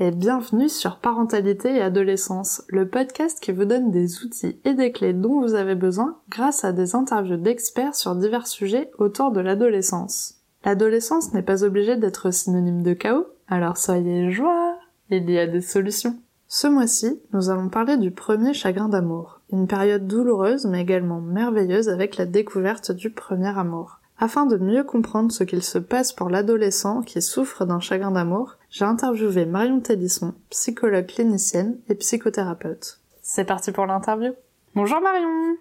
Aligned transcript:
et 0.00 0.12
bienvenue 0.12 0.68
sur 0.68 0.98
Parentalité 0.98 1.74
et 1.74 1.80
Adolescence, 1.80 2.62
le 2.68 2.88
podcast 2.88 3.40
qui 3.40 3.50
vous 3.50 3.64
donne 3.64 3.90
des 3.90 4.22
outils 4.22 4.60
et 4.64 4.74
des 4.74 4.92
clés 4.92 5.12
dont 5.12 5.40
vous 5.40 5.54
avez 5.54 5.74
besoin 5.74 6.18
grâce 6.28 6.64
à 6.64 6.70
des 6.70 6.94
interviews 6.94 7.36
d'experts 7.36 7.96
sur 7.96 8.14
divers 8.14 8.46
sujets 8.46 8.92
autour 8.98 9.32
de 9.32 9.40
l'adolescence. 9.40 10.36
L'adolescence 10.64 11.32
n'est 11.32 11.42
pas 11.42 11.64
obligée 11.64 11.96
d'être 11.96 12.32
synonyme 12.32 12.84
de 12.84 12.92
chaos, 12.92 13.26
alors 13.48 13.76
soyez 13.76 14.30
joie, 14.30 14.76
il 15.10 15.28
y 15.28 15.38
a 15.38 15.48
des 15.48 15.60
solutions. 15.60 16.16
Ce 16.46 16.68
mois-ci, 16.68 17.20
nous 17.32 17.50
allons 17.50 17.68
parler 17.68 17.96
du 17.96 18.12
premier 18.12 18.54
chagrin 18.54 18.88
d'amour, 18.88 19.40
une 19.50 19.66
période 19.66 20.06
douloureuse 20.06 20.64
mais 20.66 20.80
également 20.80 21.20
merveilleuse 21.20 21.88
avec 21.88 22.16
la 22.16 22.24
découverte 22.24 22.92
du 22.92 23.10
premier 23.10 23.58
amour. 23.58 23.97
Afin 24.20 24.46
de 24.46 24.56
mieux 24.56 24.82
comprendre 24.82 25.30
ce 25.30 25.44
qu'il 25.44 25.62
se 25.62 25.78
passe 25.78 26.12
pour 26.12 26.28
l'adolescent 26.28 27.02
qui 27.02 27.22
souffre 27.22 27.64
d'un 27.64 27.78
chagrin 27.78 28.10
d'amour, 28.10 28.56
j'ai 28.68 28.84
interviewé 28.84 29.46
Marion 29.46 29.78
Télisson, 29.78 30.34
psychologue 30.50 31.06
clinicienne 31.06 31.78
et 31.88 31.94
psychothérapeute. 31.94 32.98
C'est 33.22 33.44
parti 33.44 33.70
pour 33.70 33.86
l'interview. 33.86 34.32
Bonjour 34.74 35.00
Marion 35.00 35.56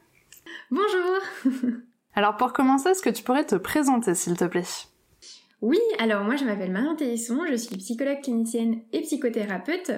Bonjour 0.71 1.19
Alors 2.15 2.35
pour 2.35 2.51
commencer, 2.51 2.89
est-ce 2.89 3.03
que 3.03 3.11
tu 3.11 3.23
pourrais 3.23 3.45
te 3.45 3.55
présenter 3.55 4.15
s'il 4.15 4.35
te 4.35 4.45
plaît? 4.45 4.63
Oui, 5.63 5.79
alors 5.97 6.23
moi 6.23 6.35
je 6.35 6.45
m'appelle 6.45 6.71
Marion 6.71 6.95
Télisson, 6.95 7.39
je 7.49 7.55
suis 7.55 7.75
psychologue 7.77 8.21
clinicienne 8.21 8.81
et 8.93 9.01
psychothérapeute 9.01 9.89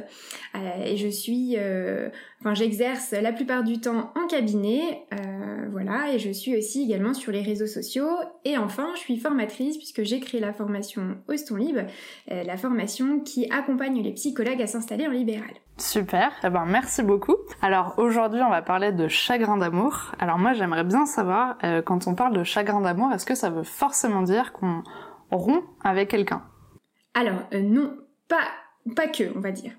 euh, 0.56 0.84
et 0.86 0.96
je 0.96 1.10
suis, 1.10 1.56
euh, 1.58 2.08
enfin 2.40 2.54
j'exerce 2.54 3.12
la 3.12 3.34
plupart 3.34 3.64
du 3.64 3.82
temps 3.82 4.14
en 4.16 4.26
cabinet, 4.28 5.04
euh, 5.14 5.68
voilà, 5.70 6.14
et 6.14 6.20
je 6.20 6.32
suis 6.32 6.56
aussi 6.56 6.84
également 6.84 7.14
sur 7.14 7.34
les 7.34 7.42
réseaux 7.42 7.68
sociaux 7.68 8.08
et 8.46 8.58
enfin 8.58 8.88
je 8.96 9.02
suis 9.02 9.18
formatrice 9.18 9.78
puisque 9.78 10.04
j'ai 10.04 10.22
créé 10.22 10.40
la 10.40 10.54
formation 10.54 11.18
Oston 11.28 11.58
Libre, 11.58 11.82
la 12.30 12.56
formation 12.56 13.20
qui 13.20 13.52
accompagne 13.52 14.02
les 14.02 14.14
psychologues 14.14 14.62
à 14.62 14.68
s'installer 14.68 15.08
en 15.08 15.12
libéral. 15.12 15.52
Super, 15.78 16.32
eh 16.44 16.50
ben 16.50 16.66
merci 16.66 17.04
beaucoup. 17.04 17.36
Alors 17.62 17.96
aujourd'hui 17.98 18.42
on 18.42 18.50
va 18.50 18.62
parler 18.62 18.94
de 18.94 19.10
chagrin 19.10 19.58
d'amour. 19.58 20.14
Alors 20.20 20.38
moi 20.38 20.54
j'aimerais 20.54 20.86
bien 20.86 21.06
savoir, 21.06 21.58
quand 21.86 22.08
on 22.08 22.16
parle 22.16 22.36
de 22.36 22.44
chagrin 22.44 22.82
d'amour, 22.82 23.12
est-ce 23.14 23.26
que 23.26 23.36
ça 23.36 23.50
veut 23.50 23.64
forcément 23.64 24.22
dire 24.22 24.54
qu'on 24.54 24.84
rond 25.32 25.64
avec 25.84 26.10
quelqu'un 26.10 26.44
Alors 27.14 27.42
euh, 27.54 27.62
non, 27.62 27.98
pas 28.28 29.08
que, 29.08 29.36
on 29.36 29.40
va 29.40 29.52
dire. 29.52 29.74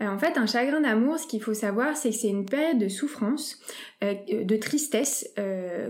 Euh, 0.00 0.08
en 0.08 0.18
fait, 0.18 0.36
un 0.36 0.46
chagrin 0.46 0.80
d'amour, 0.80 1.18
ce 1.18 1.26
qu'il 1.26 1.40
faut 1.40 1.54
savoir, 1.54 1.96
c'est 1.96 2.10
que 2.10 2.16
c'est 2.16 2.28
une 2.28 2.46
période 2.46 2.78
de 2.78 2.88
souffrance, 2.88 3.60
euh, 4.02 4.14
de 4.28 4.56
tristesse, 4.56 5.32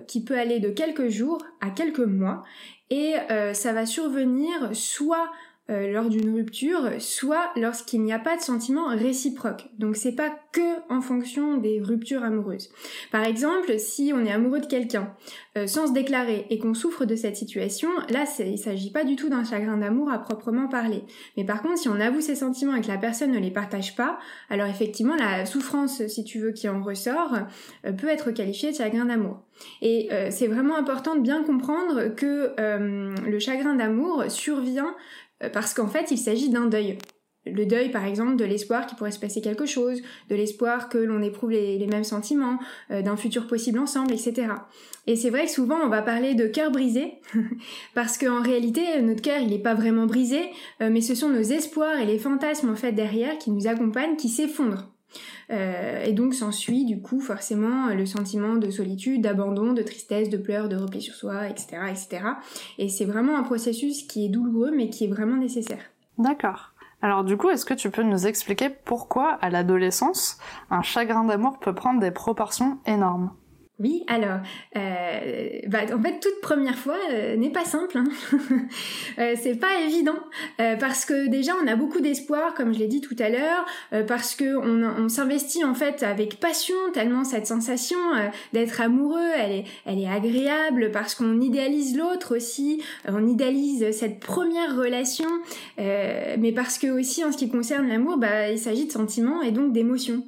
qui 0.07 0.25
peut 0.25 0.39
aller 0.39 0.61
de 0.61 0.71
quelques 0.71 1.09
jours 1.09 1.43
à 1.61 1.71
quelques 1.71 2.01
mois, 2.01 2.43
et 2.91 3.15
ça 3.55 3.73
va 3.73 3.87
survenir 3.87 4.71
soit 4.73 5.31
euh, 5.69 5.93
lors 5.93 6.09
d'une 6.09 6.33
rupture, 6.33 6.93
soit 7.01 7.51
lorsqu'il 7.57 8.01
n'y 8.03 8.13
a 8.13 8.21
pas 8.21 8.37
de 8.37 8.41
sentiment 8.41 8.87
réciproque. 8.87 9.67
Donc 9.81 9.97
c'est 9.97 10.15
pas 10.15 10.31
que 10.53 10.61
en 10.89 11.01
fonction 11.01 11.57
des 11.57 11.81
ruptures 11.81 12.23
amoureuses. 12.23 12.71
Par 13.11 13.25
exemple, 13.25 13.77
si 13.81 14.13
on 14.15 14.25
est 14.25 14.31
amoureux 14.31 14.61
de 14.61 14.67
quelqu'un 14.67 15.13
euh, 15.59 15.67
sans 15.67 15.89
se 15.89 15.93
déclarer 15.93 16.47
et 16.51 16.61
qu'on 16.61 16.73
souffre 16.73 17.05
de 17.05 17.17
cette 17.17 17.37
situation, 17.37 17.89
là 18.11 18.27
il 18.39 18.59
s'agit 18.59 18.93
pas 18.93 19.03
du 19.03 19.17
tout 19.17 19.29
d'un 19.29 19.43
chagrin 19.43 19.79
d'amour 19.79 20.09
à 20.09 20.21
proprement 20.21 20.69
parler. 20.69 21.03
Mais 21.37 21.43
par 21.43 21.63
contre, 21.63 21.79
si 21.79 21.89
on 21.89 21.99
avoue 21.99 22.21
ses 22.21 22.37
sentiments 22.37 22.77
et 22.77 22.81
que 22.81 22.87
la 22.87 22.99
personne 22.99 23.33
ne 23.33 23.41
les 23.41 23.51
partage 23.51 23.97
pas, 23.97 24.21
alors 24.51 24.69
effectivement 24.69 25.17
la 25.17 25.47
souffrance, 25.47 26.07
si 26.07 26.23
tu 26.23 26.39
veux, 26.39 26.53
qui 26.53 26.69
en 26.69 26.81
ressort, 26.81 27.35
euh, 27.85 27.91
peut 27.93 28.09
être 28.09 28.31
qualifiée 28.31 28.71
de 28.71 28.77
chagrin 28.77 29.07
d'amour. 29.07 29.43
Et 29.81 30.11
c'est 30.29 30.49
vraiment 30.49 30.77
important 30.77 31.17
de 31.17 31.23
bien 31.23 31.43
comprendre 31.43 32.15
que 32.15 32.53
le 32.59 33.39
chagrin 33.39 33.75
d'amour 33.75 34.25
survient 34.29 34.95
parce 35.53 35.75
qu'en 35.75 35.89
fait, 35.89 36.11
il 36.11 36.19
s'agit 36.19 36.49
d'un 36.49 36.67
deuil. 36.67 36.99
Le 37.47 37.65
deuil, 37.65 37.91
par 37.91 38.05
exemple, 38.05 38.37
de 38.37 38.45
l'espoir 38.45 38.87
qu'il 38.87 38.97
pourrait 38.97 39.13
se 39.13 39.21
passer 39.21 39.41
quelque 39.41 39.67
chose, 39.67 40.03
de 40.29 40.35
l'espoir 40.35 40.89
que 40.89 40.99
l'on 40.99 41.23
éprouve 41.23 41.53
les, 41.53 41.87
mêmes 41.87 42.05
sentiments, 42.05 42.59
euh, 42.91 43.03
d'un 43.03 43.17
futur 43.17 43.47
possible 43.47 43.79
ensemble, 43.79 44.13
etc. 44.13 44.49
Et 45.07 45.15
c'est 45.15 45.31
vrai 45.31 45.45
que 45.45 45.53
souvent 45.53 45.79
on 45.85 45.89
va 45.89 46.03
parler 46.03 46.35
de 46.35 46.49
cœur 46.49 46.73
brisé, 46.73 47.21
parce 47.95 48.19
qu'en 48.19 48.43
réalité 48.43 49.01
notre 49.01 49.23
cœur 49.23 49.39
il 49.41 49.49
n'est 49.49 49.61
pas 49.61 49.75
vraiment 49.75 50.07
brisé, 50.07 50.41
euh, 50.81 50.91
mais 50.91 51.01
ce 51.01 51.15
sont 51.15 51.29
nos 51.29 51.43
espoirs 51.43 52.01
et 52.01 52.07
les 52.07 52.19
fantasmes 52.19 52.71
en 52.71 52.77
fait 52.77 52.93
derrière 52.93 53.39
qui 53.39 53.53
nous 53.53 53.69
accompagnent 53.69 54.17
qui 54.17 54.29
s'effondrent. 54.29 54.96
Euh, 55.51 56.05
et 56.05 56.13
donc 56.13 56.35
s'ensuit 56.35 56.85
du 56.85 57.01
coup 57.01 57.21
forcément 57.21 57.89
le 57.89 58.07
sentiment 58.07 58.57
de 58.57 58.71
solitude, 58.71 59.23
d'abandon, 59.23 59.73
de 59.73 59.83
tristesse, 59.83 60.29
de 60.29 60.37
pleurs, 60.37 60.69
de 60.69 60.77
repli 60.77 61.01
sur 61.01 61.15
soi, 61.15 61.49
etc. 61.49 61.79
etc. 61.91 62.25
Et 62.79 62.89
c'est 62.89 63.05
vraiment 63.05 63.37
un 63.37 63.43
processus 63.43 64.03
qui 64.03 64.27
est 64.27 64.29
douloureux 64.29 64.73
mais 64.75 64.91
qui 64.91 65.05
est 65.05 65.09
vraiment 65.09 65.37
nécessaire. 65.37 65.83
D'accord. 66.19 66.73
Alors 67.03 67.25
du 67.25 67.37
coup, 67.37 67.51
est-ce 67.51 67.65
que 67.65 67.75
tu 67.75 67.91
peux 67.91 68.03
nous 68.03 68.27
expliquer 68.27 68.71
pourquoi 68.71 69.33
à 69.35 69.51
l'adolescence, 69.51 70.39
un 70.71 70.83
chagrin 70.83 71.25
d'amour 71.25 71.59
peut 71.59 71.75
prendre 71.75 72.01
des 72.01 72.11
proportions 72.11 72.79
énormes? 72.87 73.31
Oui, 73.79 74.05
alors, 74.07 74.39
euh, 74.75 75.61
bah, 75.67 75.81
en 75.95 76.01
fait, 76.01 76.19
toute 76.21 76.41
première 76.41 76.79
fois 76.79 76.97
euh, 77.13 77.37
n'est 77.37 77.51
pas 77.51 77.67
simple. 77.67 77.99
Hein. 77.99 78.05
euh, 79.19 79.35
c'est 79.39 79.57
pas 79.57 79.81
évident 79.85 80.17
euh, 80.63 80.77
parce 80.77 81.05
que 81.05 81.29
déjà 81.29 81.53
on 81.63 81.67
a 81.67 81.77
beaucoup 81.77 82.01
d'espoir, 82.01 82.55
comme 82.55 82.73
je 82.73 82.79
l'ai 82.79 82.87
dit 82.87 83.03
tout 83.03 83.17
à 83.19 83.29
l'heure, 83.29 83.67
parce 84.09 84.35
que 84.35 84.57
on, 84.57 85.09
s'investit 85.11 85.63
en 85.63 85.75
fait 85.75 86.03
avec 86.03 86.41
passion 86.41 86.75
tellement 86.93 87.25
cette 87.25 87.47
sensation 87.47 87.99
d'être 88.53 88.81
amoureux, 88.81 89.31
elle 89.37 89.53
est, 89.53 89.65
elle 89.85 89.99
est 89.99 90.09
agréable 90.09 90.91
parce 90.91 91.15
qu'on 91.15 91.41
idéalise 91.41 91.97
l'autre 91.97 92.37
aussi, 92.37 92.83
on 93.07 93.27
idéalise 93.27 93.91
cette 93.93 94.21
première 94.21 94.77
relation, 94.77 95.29
mais 95.79 96.53
parce 96.55 96.79
que 96.79 96.89
aussi 96.89 97.25
en 97.25 97.33
ce 97.33 97.37
qui 97.37 97.49
concerne 97.49 97.89
l'amour, 97.89 98.17
bah, 98.17 98.51
il 98.51 98.59
s'agit 98.59 98.87
de 98.87 98.93
sentiments 98.93 99.43
et 99.43 99.53
donc 99.53 99.73
d'émotions. 99.73 100.25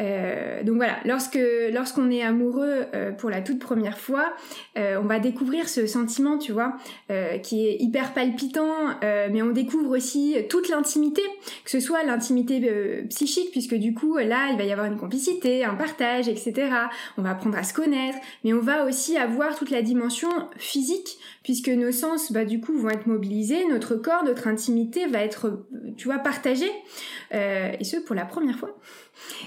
Euh, 0.00 0.62
donc 0.62 0.76
voilà, 0.76 0.98
lorsque 1.04 1.38
lorsqu'on 1.72 2.10
est 2.10 2.22
amoureux 2.22 2.86
euh, 2.94 3.12
pour 3.12 3.30
la 3.30 3.40
toute 3.40 3.58
première 3.58 3.98
fois, 3.98 4.32
euh, 4.78 4.98
on 5.02 5.06
va 5.06 5.18
découvrir 5.18 5.68
ce 5.68 5.86
sentiment, 5.86 6.38
tu 6.38 6.52
vois, 6.52 6.76
qui 7.42 7.66
est 7.66 7.76
hyper 7.80 8.14
palpitant, 8.14 8.98
mais 9.02 9.42
on 9.42 9.50
découvre 9.50 9.96
aussi 9.96 10.36
toute 10.48 10.68
l'intimité, 10.68 11.22
que 11.64 11.70
ce 11.70 11.80
soit 11.80 12.02
l'intimité 12.04 13.04
psychique, 13.10 13.50
puisque 13.50 13.74
du 13.74 13.94
coup 13.94 14.16
là, 14.16 14.50
il 14.50 14.56
va 14.56 14.64
y 14.64 14.72
avoir 14.72 14.86
une 14.86 14.96
complicité, 14.96 15.64
un 15.64 15.74
partage, 15.74 16.28
etc. 16.28 16.70
On 17.18 17.22
va 17.22 17.30
apprendre 17.30 17.58
à 17.58 17.62
se 17.62 17.74
connaître, 17.74 18.18
mais 18.44 18.52
on 18.52 18.60
va 18.60 18.84
aussi 18.84 19.16
avoir 19.16 19.56
toute 19.56 19.70
la 19.70 19.82
dimension 19.82 20.30
physique, 20.56 21.18
puisque 21.42 21.68
nos 21.68 21.92
sens, 21.92 22.32
bah 22.32 22.44
du 22.44 22.60
coup, 22.60 22.76
vont 22.78 22.90
être 22.90 23.06
mobilisés, 23.06 23.66
notre 23.68 23.96
corps, 23.96 24.24
notre 24.24 24.48
intimité 24.48 25.06
va 25.06 25.20
être, 25.20 25.66
tu 25.96 26.06
vois, 26.06 26.18
partagée, 26.18 26.72
et 27.32 27.84
ce 27.84 27.98
pour 27.98 28.14
la 28.14 28.24
première 28.24 28.58
fois. 28.58 28.76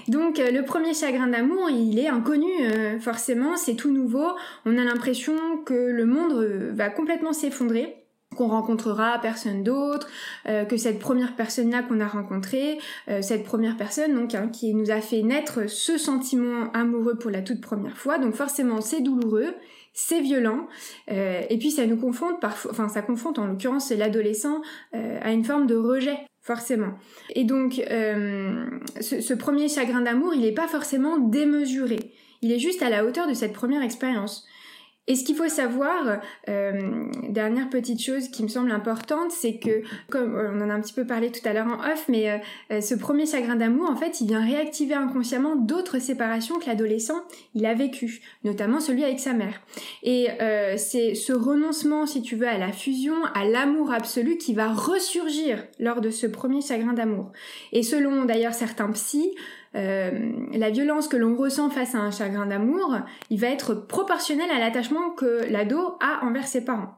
Donc 0.08 0.38
euh, 0.38 0.50
le 0.50 0.64
premier 0.64 0.94
chagrin 0.94 1.28
d'amour, 1.28 1.68
il 1.70 1.98
est 1.98 2.08
inconnu 2.08 2.50
euh, 2.62 2.98
forcément, 2.98 3.56
c'est 3.56 3.74
tout 3.74 3.92
nouveau. 3.92 4.26
On 4.64 4.78
a 4.78 4.84
l'impression 4.84 5.34
que 5.64 5.74
le 5.74 6.06
monde 6.06 6.32
euh, 6.32 6.72
va 6.74 6.88
complètement 6.88 7.32
s'effondrer 7.32 8.02
qu'on 8.36 8.48
rencontrera 8.48 9.18
personne 9.22 9.62
d'autre, 9.62 10.08
que 10.44 10.76
cette 10.76 10.98
première 10.98 11.36
personne-là 11.36 11.82
qu'on 11.82 12.00
a 12.00 12.06
rencontrée, 12.06 12.76
cette 13.22 13.44
première 13.44 13.78
personne 13.78 14.28
hein, 14.34 14.48
qui 14.48 14.74
nous 14.74 14.90
a 14.90 15.00
fait 15.00 15.22
naître 15.22 15.70
ce 15.70 15.96
sentiment 15.96 16.70
amoureux 16.74 17.16
pour 17.16 17.30
la 17.30 17.40
toute 17.40 17.62
première 17.62 17.96
fois. 17.96 18.18
Donc 18.18 18.34
forcément 18.34 18.82
c'est 18.82 19.00
douloureux, 19.00 19.54
c'est 19.94 20.20
violent, 20.20 20.66
et 21.08 21.56
puis 21.58 21.70
ça 21.70 21.86
nous 21.86 21.96
confronte 21.96 22.44
enfin 22.44 22.88
ça 22.88 23.00
confronte 23.00 23.38
en 23.38 23.46
l'occurrence 23.46 23.90
l'adolescent 23.90 24.60
à 24.92 25.32
une 25.32 25.44
forme 25.44 25.66
de 25.66 25.76
rejet 25.76 26.18
forcément. 26.46 26.94
Et 27.34 27.42
donc, 27.42 27.82
euh, 27.90 28.66
ce, 29.00 29.34
premier 29.34 29.68
chagrin 29.68 30.00
d'amour, 30.00 30.32
il 30.32 30.42
n'est 30.42 30.52
pas 30.52 30.68
forcément 30.68 31.18
démesuré. 31.18 31.98
Il 32.40 32.52
est 32.52 32.60
juste 32.60 32.82
à 32.82 32.88
la 32.88 33.04
hauteur 33.04 33.26
de 33.26 33.34
cette 33.34 33.52
première 33.52 33.82
expérience. 33.82 34.46
Et 35.08 35.14
ce 35.14 35.24
qu'il 35.24 35.36
faut 35.36 35.48
savoir, 35.48 36.20
euh, 36.48 37.06
dernière 37.28 37.70
petite 37.70 38.02
chose 38.02 38.28
qui 38.28 38.42
me 38.42 38.48
semble 38.48 38.72
importante, 38.72 39.30
c'est 39.30 39.58
que, 39.58 39.82
comme 40.10 40.34
euh, 40.34 40.50
on 40.52 40.60
en 40.62 40.70
a 40.70 40.74
un 40.74 40.80
petit 40.80 40.92
peu 40.92 41.06
parlé 41.06 41.30
tout 41.30 41.46
à 41.48 41.52
l'heure 41.52 41.68
en 41.68 41.92
off, 41.92 42.06
mais 42.08 42.30
euh, 42.30 42.38
euh, 42.72 42.80
ce 42.80 42.94
premier 42.94 43.24
chagrin 43.24 43.54
d'amour, 43.54 43.88
en 43.88 43.96
fait, 43.96 44.20
il 44.20 44.26
vient 44.26 44.44
réactiver 44.44 44.94
inconsciemment 44.94 45.54
d'autres 45.54 46.00
séparations 46.00 46.58
que 46.58 46.66
l'adolescent 46.66 47.22
il 47.54 47.66
a 47.66 47.74
vécu, 47.74 48.20
notamment 48.44 48.80
celui 48.80 49.04
avec 49.04 49.20
sa 49.20 49.32
mère. 49.32 49.60
Et 50.02 50.28
c'est 50.76 51.14
ce 51.14 51.32
renoncement, 51.32 52.06
si 52.06 52.22
tu 52.22 52.36
veux, 52.36 52.48
à 52.48 52.58
la 52.58 52.72
fusion, 52.72 53.14
à 53.34 53.44
l'amour 53.44 53.92
absolu, 53.92 54.36
qui 54.36 54.54
va 54.54 54.68
ressurgir 54.68 55.64
lors 55.78 56.00
de 56.00 56.10
ce 56.10 56.26
premier 56.26 56.60
chagrin 56.60 56.92
d'amour. 56.92 57.32
Et 57.72 57.82
selon 57.82 58.24
d'ailleurs 58.24 58.54
certains 58.54 58.90
psys, 58.92 59.32
euh, 59.34 59.65
la 59.76 60.70
violence 60.70 61.08
que 61.08 61.16
l'on 61.16 61.36
ressent 61.36 61.70
face 61.70 61.94
à 61.94 61.98
un 61.98 62.10
chagrin 62.10 62.46
d'amour, 62.46 62.96
il 63.30 63.38
va 63.38 63.48
être 63.48 63.74
proportionnel 63.74 64.50
à 64.50 64.58
l'attachement 64.58 65.10
que 65.10 65.50
l'ado 65.50 65.98
a 66.00 66.24
envers 66.24 66.46
ses 66.46 66.64
parents. 66.64 66.96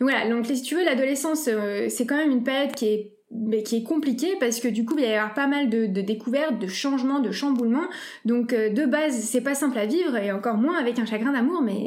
Donc 0.00 0.10
voilà, 0.10 0.28
donc 0.28 0.46
si 0.46 0.62
tu 0.62 0.76
veux, 0.76 0.84
l'adolescence, 0.84 1.48
euh, 1.48 1.88
c'est 1.88 2.06
quand 2.06 2.16
même 2.16 2.30
une 2.30 2.44
période 2.44 2.72
qui 2.72 2.86
est 2.86 3.12
mais 3.34 3.62
qui 3.62 3.76
est 3.76 3.82
compliquée 3.82 4.36
parce 4.38 4.60
que 4.60 4.68
du 4.68 4.84
coup 4.84 4.94
il 4.98 5.04
va 5.04 5.10
y 5.10 5.14
avoir 5.14 5.32
pas 5.32 5.46
mal 5.46 5.70
de, 5.70 5.86
découvertes, 5.86 6.58
de 6.58 6.66
changements, 6.66 7.18
de 7.18 7.30
chamboulements. 7.30 7.88
Donc 8.26 8.52
euh, 8.52 8.68
de 8.68 8.84
base 8.84 9.18
c'est 9.20 9.40
pas 9.40 9.54
simple 9.54 9.78
à 9.78 9.86
vivre 9.86 10.16
et 10.16 10.30
encore 10.32 10.58
moins 10.58 10.78
avec 10.78 10.98
un 10.98 11.06
chagrin 11.06 11.32
d'amour, 11.32 11.62
mais 11.62 11.86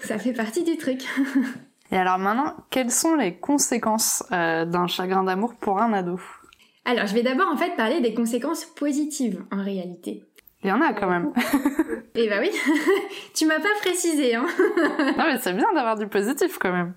ça 0.00 0.18
fait 0.18 0.34
partie 0.34 0.62
du 0.62 0.76
truc. 0.76 1.06
et 1.90 1.96
alors 1.96 2.18
maintenant, 2.18 2.54
quelles 2.68 2.90
sont 2.90 3.14
les 3.14 3.38
conséquences 3.38 4.24
d'un 4.30 4.86
chagrin 4.88 5.24
d'amour 5.24 5.54
pour 5.54 5.80
un 5.80 5.94
ado? 5.94 6.20
Alors, 6.84 7.06
je 7.06 7.14
vais 7.14 7.22
d'abord 7.22 7.48
en 7.48 7.56
fait 7.56 7.76
parler 7.76 8.00
des 8.00 8.14
conséquences 8.14 8.64
positives 8.64 9.44
en 9.50 9.62
réalité. 9.62 10.24
Il 10.64 10.68
y 10.68 10.72
en 10.72 10.80
a 10.80 10.92
quand 10.92 11.08
même. 11.08 11.32
Eh 12.14 12.28
bah 12.28 12.36
oui, 12.40 12.50
tu 13.34 13.46
m'as 13.46 13.58
pas 13.58 13.74
précisé, 13.80 14.34
hein. 14.34 14.46
non 15.18 15.24
mais 15.24 15.38
c'est 15.40 15.54
bien 15.54 15.72
d'avoir 15.74 15.96
du 15.96 16.06
positif 16.06 16.58
quand 16.58 16.70
même. 16.70 16.94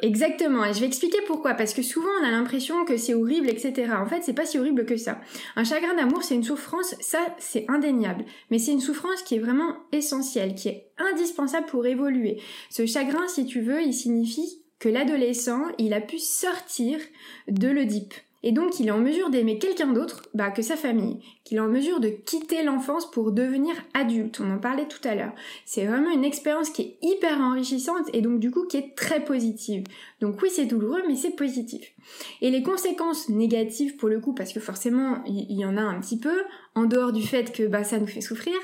Exactement, 0.00 0.64
et 0.64 0.74
je 0.74 0.80
vais 0.80 0.86
expliquer 0.86 1.18
pourquoi, 1.26 1.54
parce 1.54 1.74
que 1.74 1.82
souvent 1.82 2.10
on 2.20 2.24
a 2.26 2.30
l'impression 2.30 2.84
que 2.84 2.96
c'est 2.96 3.14
horrible, 3.14 3.48
etc. 3.48 3.92
En 3.96 4.06
fait, 4.06 4.22
c'est 4.22 4.34
pas 4.34 4.44
si 4.44 4.58
horrible 4.58 4.84
que 4.84 4.96
ça. 4.96 5.20
Un 5.56 5.64
chagrin 5.64 5.94
d'amour, 5.94 6.22
c'est 6.22 6.34
une 6.34 6.44
souffrance, 6.44 6.94
ça 7.00 7.18
c'est 7.38 7.64
indéniable, 7.68 8.24
mais 8.50 8.58
c'est 8.58 8.72
une 8.72 8.80
souffrance 8.80 9.22
qui 9.22 9.36
est 9.36 9.40
vraiment 9.40 9.74
essentielle, 9.90 10.54
qui 10.54 10.68
est 10.68 10.90
indispensable 10.98 11.66
pour 11.66 11.86
évoluer. 11.86 12.40
Ce 12.70 12.86
chagrin, 12.86 13.26
si 13.26 13.46
tu 13.46 13.60
veux, 13.60 13.82
il 13.82 13.94
signifie 13.94 14.62
que 14.78 14.88
l'adolescent, 14.88 15.62
il 15.78 15.94
a 15.94 16.00
pu 16.00 16.18
sortir 16.18 17.00
de 17.48 17.68
l'Oedipe. 17.68 18.14
Et 18.42 18.52
donc, 18.52 18.78
il 18.78 18.88
est 18.88 18.92
en 18.92 18.98
mesure 18.98 19.30
d'aimer 19.30 19.58
quelqu'un 19.58 19.92
d'autre 19.92 20.22
bah, 20.34 20.50
que 20.50 20.62
sa 20.62 20.76
famille, 20.76 21.18
qu'il 21.44 21.56
est 21.56 21.60
en 21.60 21.68
mesure 21.68 21.98
de 21.98 22.08
quitter 22.08 22.62
l'enfance 22.62 23.10
pour 23.10 23.32
devenir 23.32 23.74
adulte. 23.94 24.40
On 24.40 24.50
en 24.50 24.58
parlait 24.58 24.86
tout 24.86 25.06
à 25.08 25.14
l'heure. 25.14 25.32
C'est 25.64 25.86
vraiment 25.86 26.10
une 26.10 26.24
expérience 26.24 26.70
qui 26.70 26.82
est 26.82 26.98
hyper 27.02 27.40
enrichissante 27.40 28.06
et 28.12 28.20
donc 28.20 28.38
du 28.38 28.50
coup 28.50 28.66
qui 28.66 28.76
est 28.76 28.94
très 28.94 29.24
positive. 29.24 29.82
Donc 30.20 30.40
oui, 30.42 30.50
c'est 30.52 30.66
douloureux, 30.66 31.02
mais 31.08 31.16
c'est 31.16 31.34
positif. 31.34 31.92
Et 32.40 32.50
les 32.50 32.62
conséquences 32.62 33.28
négatives 33.28 33.96
pour 33.96 34.08
le 34.08 34.20
coup, 34.20 34.34
parce 34.34 34.52
que 34.52 34.60
forcément, 34.60 35.22
il 35.26 35.52
y, 35.52 35.64
en 35.64 35.76
a 35.76 35.82
un 35.82 36.00
petit 36.00 36.18
peu, 36.18 36.42
en 36.74 36.84
dehors 36.84 37.12
du 37.12 37.22
fait 37.22 37.52
que 37.52 37.64
bah, 37.64 37.84
ça 37.84 37.98
nous 37.98 38.06
fait 38.06 38.20
souffrir, 38.20 38.54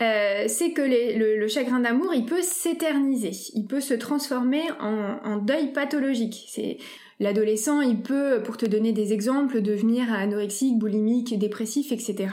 euh, 0.00 0.44
c'est 0.46 0.72
que 0.72 0.82
le, 0.82 1.48
chagrin 1.48 1.80
d'amour, 1.80 2.14
il 2.14 2.24
peut 2.24 2.42
s'éterniser, 2.42 3.32
il 3.54 3.66
peut 3.66 3.80
se 3.80 3.94
transformer 3.94 4.62
en, 4.80 5.36
deuil 5.38 5.72
pathologique. 5.72 6.46
L'adolescent, 7.20 7.82
il 7.82 8.00
peut, 8.00 8.40
pour 8.42 8.56
te 8.56 8.66
donner 8.66 8.92
des 8.92 9.12
exemples, 9.12 9.60
devenir 9.60 10.12
anorexique, 10.12 10.78
boulimique, 10.78 11.38
dépressif, 11.38 11.92
etc. 11.92 12.28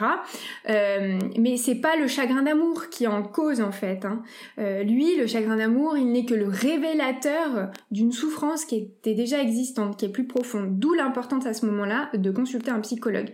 Euh, 0.70 1.20
mais 1.38 1.58
c'est 1.58 1.76
pas 1.76 1.98
le 1.98 2.08
chagrin 2.08 2.44
d'amour 2.44 2.90
qui 2.90 3.04
est 3.04 3.08
en 3.08 3.22
cause 3.22 3.62
en 3.62 3.72
fait. 3.72 4.06
Hein. 4.06 4.24
Euh, 4.60 4.84
lui, 4.84 5.18
le 5.18 5.28
chagrin 5.28 5.58
d'amour, 5.58 5.98
il 5.98 6.12
n'est 6.12 6.26
que 6.26 6.34
le 6.34 6.48
révélateur 6.48 7.70
d'une 7.92 8.12
souffrance 8.12 8.66
qui 8.66 8.78
était 8.78 9.14
déjà 9.14 9.42
existante, 9.42 9.98
qui 9.98 10.06
est 10.06 10.10
plus 10.10 10.26
profonde. 10.26 10.80
D'où 10.80 10.94
l'importance 10.94 11.46
à 11.46 11.54
ce 11.54 11.66
moment-là 11.66 12.10
de 12.14 12.32
consulter 12.32 12.72
un 12.72 12.80
psychologue. 12.80 13.32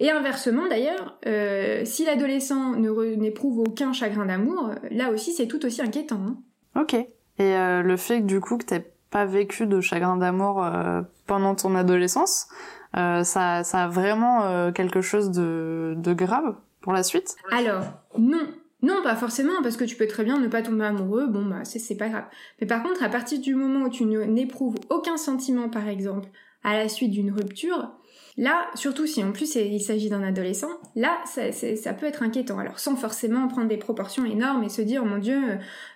Et 0.00 0.10
inversement 0.10 0.66
d'ailleurs, 0.68 1.18
euh, 1.26 1.82
si 1.84 2.04
l'adolescent 2.04 2.76
n'éprouve 2.76 3.60
aucun 3.60 3.92
chagrin 3.92 4.26
d'amour, 4.26 4.70
là 4.90 5.10
aussi 5.10 5.32
c'est 5.32 5.46
tout 5.46 5.64
aussi 5.64 5.82
inquiétant. 5.82 6.20
Hein. 6.26 6.80
Ok. 6.80 6.94
Et 6.94 7.06
euh, 7.40 7.82
le 7.82 7.96
fait 7.96 8.20
que 8.20 8.26
du 8.26 8.40
coup 8.40 8.58
que 8.58 8.64
t'aies 8.64 8.93
pas 9.14 9.24
vécu 9.26 9.68
de 9.68 9.80
chagrin 9.80 10.16
d'amour 10.16 10.64
euh, 10.64 11.00
pendant 11.28 11.54
ton 11.54 11.76
adolescence, 11.76 12.48
euh, 12.96 13.22
ça, 13.22 13.62
ça 13.62 13.84
a 13.84 13.88
vraiment 13.88 14.42
euh, 14.42 14.72
quelque 14.72 15.02
chose 15.02 15.30
de, 15.30 15.94
de 15.96 16.12
grave 16.14 16.56
pour 16.80 16.92
la 16.92 17.04
suite 17.04 17.36
Alors, 17.52 17.84
non. 18.18 18.48
Non, 18.82 19.02
pas 19.04 19.14
forcément, 19.14 19.62
parce 19.62 19.76
que 19.76 19.84
tu 19.84 19.94
peux 19.94 20.08
très 20.08 20.24
bien 20.24 20.38
ne 20.40 20.48
pas 20.48 20.62
tomber 20.62 20.84
amoureux, 20.84 21.26
bon 21.28 21.46
bah 21.46 21.64
c'est 21.64 21.96
pas 21.96 22.08
grave. 22.08 22.24
Mais 22.60 22.66
par 22.66 22.82
contre, 22.82 23.02
à 23.02 23.08
partir 23.08 23.40
du 23.40 23.54
moment 23.54 23.86
où 23.86 23.88
tu 23.88 24.04
n'éprouves 24.04 24.74
aucun 24.90 25.16
sentiment, 25.16 25.70
par 25.70 25.88
exemple, 25.88 26.28
à 26.64 26.76
la 26.76 26.88
suite 26.88 27.12
d'une 27.12 27.30
rupture, 27.30 27.92
Là, 28.36 28.66
surtout 28.74 29.06
si 29.06 29.22
en 29.22 29.30
plus 29.30 29.54
il 29.54 29.80
s'agit 29.80 30.10
d'un 30.10 30.22
adolescent, 30.22 30.70
là, 30.96 31.18
ça, 31.24 31.94
peut 31.94 32.06
être 32.06 32.24
inquiétant. 32.24 32.58
Alors 32.58 32.80
sans 32.80 32.96
forcément 32.96 33.46
prendre 33.46 33.68
des 33.68 33.76
proportions 33.76 34.24
énormes 34.24 34.64
et 34.64 34.68
se 34.68 34.82
dire, 34.82 35.04
mon 35.04 35.18
Dieu, 35.18 35.40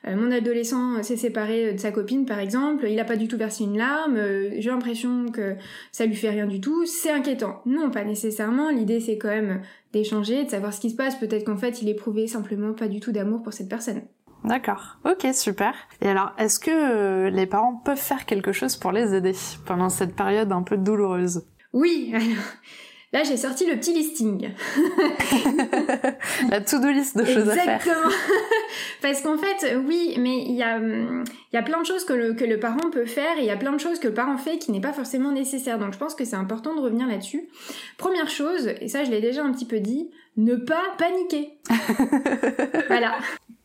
euh, 0.06 0.16
mon 0.16 0.30
adolescent 0.30 1.02
s'est 1.02 1.16
séparé 1.16 1.72
de 1.72 1.78
sa 1.78 1.90
copine 1.90 2.26
par 2.26 2.38
exemple, 2.38 2.86
il 2.88 3.00
a 3.00 3.04
pas 3.04 3.16
du 3.16 3.26
tout 3.26 3.36
versé 3.36 3.64
une 3.64 3.76
larme, 3.76 4.16
euh, 4.16 4.50
j'ai 4.58 4.70
l'impression 4.70 5.26
que 5.32 5.56
ça 5.90 6.06
lui 6.06 6.14
fait 6.14 6.30
rien 6.30 6.46
du 6.46 6.60
tout, 6.60 6.86
c'est 6.86 7.10
inquiétant. 7.10 7.60
Non, 7.66 7.90
pas 7.90 8.04
nécessairement. 8.04 8.70
L'idée 8.70 9.00
c'est 9.00 9.18
quand 9.18 9.28
même 9.28 9.60
d'échanger, 9.92 10.44
de 10.44 10.50
savoir 10.50 10.72
ce 10.72 10.80
qui 10.80 10.90
se 10.90 10.96
passe. 10.96 11.16
Peut-être 11.16 11.44
qu'en 11.44 11.56
fait 11.56 11.82
il 11.82 11.88
éprouvait 11.88 12.28
simplement 12.28 12.72
pas 12.72 12.86
du 12.86 13.00
tout 13.00 13.10
d'amour 13.10 13.42
pour 13.42 13.52
cette 13.52 13.68
personne. 13.68 14.02
D'accord. 14.44 14.98
Ok, 15.04 15.26
super. 15.34 15.74
Et 16.00 16.08
alors, 16.08 16.32
est-ce 16.38 16.60
que 16.60 16.70
euh, 16.70 17.30
les 17.30 17.46
parents 17.46 17.74
peuvent 17.74 17.98
faire 17.98 18.24
quelque 18.24 18.52
chose 18.52 18.76
pour 18.76 18.92
les 18.92 19.12
aider 19.12 19.32
pendant 19.66 19.88
cette 19.88 20.14
période 20.14 20.52
un 20.52 20.62
peu 20.62 20.76
douloureuse? 20.76 21.42
Oui, 21.72 22.10
alors 22.14 22.44
là 23.12 23.22
j'ai 23.22 23.36
sorti 23.36 23.66
le 23.66 23.76
petit 23.76 23.94
listing. 23.94 24.50
La 26.50 26.60
to-do 26.60 26.88
list 26.88 27.16
de 27.16 27.24
choses 27.24 27.48
à 27.48 27.54
faire. 27.54 27.76
Exactement. 27.76 28.10
Parce 29.02 29.22
qu'en 29.22 29.38
fait, 29.38 29.76
oui, 29.86 30.14
mais 30.18 30.44
il 30.46 30.54
y 30.54 30.62
a, 30.62 30.80
y 31.52 31.56
a 31.56 31.62
plein 31.62 31.80
de 31.80 31.86
choses 31.86 32.04
que 32.04 32.12
le, 32.12 32.34
que 32.34 32.44
le 32.44 32.58
parent 32.58 32.90
peut 32.90 33.06
faire 33.06 33.38
et 33.38 33.42
il 33.42 33.46
y 33.46 33.50
a 33.50 33.56
plein 33.56 33.72
de 33.72 33.80
choses 33.80 33.98
que 33.98 34.08
le 34.08 34.14
parent 34.14 34.36
fait 34.36 34.58
qui 34.58 34.72
n'est 34.72 34.80
pas 34.80 34.92
forcément 34.92 35.32
nécessaire. 35.32 35.78
Donc 35.78 35.92
je 35.92 35.98
pense 35.98 36.14
que 36.14 36.24
c'est 36.24 36.36
important 36.36 36.74
de 36.74 36.80
revenir 36.80 37.06
là-dessus. 37.06 37.48
Première 37.96 38.28
chose, 38.28 38.68
et 38.80 38.88
ça 38.88 39.04
je 39.04 39.10
l'ai 39.10 39.20
déjà 39.20 39.42
un 39.42 39.52
petit 39.52 39.66
peu 39.66 39.80
dit, 39.80 40.10
ne 40.38 40.54
pas 40.54 40.84
paniquer. 40.96 41.58
voilà. 42.86 43.18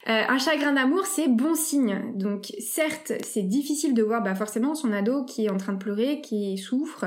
Euh, 0.10 0.22
un 0.28 0.38
chagrin 0.38 0.74
d'amour, 0.74 1.06
c'est 1.06 1.30
bon 1.30 1.56
signe. 1.56 2.12
Donc 2.16 2.52
certes, 2.60 3.14
c'est 3.24 3.44
difficile 3.44 3.94
de 3.94 4.04
voir 4.04 4.22
bah, 4.22 4.36
forcément 4.36 4.76
son 4.76 4.92
ado 4.92 5.24
qui 5.24 5.46
est 5.46 5.50
en 5.50 5.56
train 5.56 5.72
de 5.72 5.78
pleurer, 5.78 6.20
qui 6.20 6.58
souffre, 6.58 7.06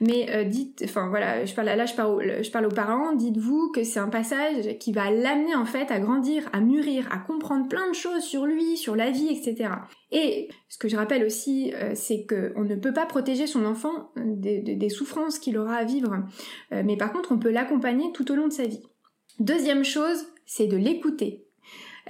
mais 0.00 0.30
euh, 0.30 0.44
dites, 0.44 0.82
enfin 0.84 1.08
voilà, 1.08 1.44
je 1.44 1.54
parle 1.54 1.66
là, 1.66 1.84
je 1.84 1.94
parle, 1.94 2.42
je 2.42 2.50
parle 2.50 2.64
aux 2.64 2.74
parents, 2.74 3.14
dites-vous 3.14 3.70
que 3.70 3.84
c'est 3.84 4.00
un 4.00 4.08
passage 4.08 4.78
qui 4.78 4.92
va 4.92 5.10
l'amener 5.10 5.54
en 5.56 5.66
fait 5.66 5.90
à 5.90 6.00
grandir, 6.00 6.48
à 6.54 6.60
mûrir, 6.60 7.06
à 7.12 7.18
comprendre 7.18 7.68
plein 7.68 7.90
de 7.90 7.94
choses 7.94 8.22
sur 8.22 8.46
lui, 8.46 8.78
sur 8.78 8.96
la 8.96 9.10
vie, 9.10 9.28
etc. 9.28 9.70
Et 10.10 10.48
ce 10.70 10.78
que 10.78 10.88
je 10.88 10.96
rappelle 10.96 11.24
aussi, 11.24 11.74
euh, 11.74 11.90
c'est 11.94 12.24
qu'on 12.24 12.64
ne 12.64 12.76
peut 12.76 12.94
pas 12.94 13.04
protéger 13.04 13.46
son 13.46 13.66
enfant 13.66 14.10
des, 14.16 14.62
des 14.62 14.88
souffrances 14.88 15.38
qu'il 15.38 15.58
aura 15.58 15.74
à 15.74 15.84
vivre, 15.84 16.24
mais 16.70 16.96
par 16.96 17.12
contre, 17.12 17.32
on 17.32 17.38
peut 17.38 17.50
l'accompagner 17.50 18.10
tout 18.14 18.30
au 18.32 18.34
long 18.34 18.48
de 18.48 18.52
sa 18.52 18.64
vie. 18.64 18.80
Deuxième 19.38 19.84
chose, 19.84 20.26
c'est 20.46 20.66
de 20.66 20.76
l'écouter. 20.76 21.44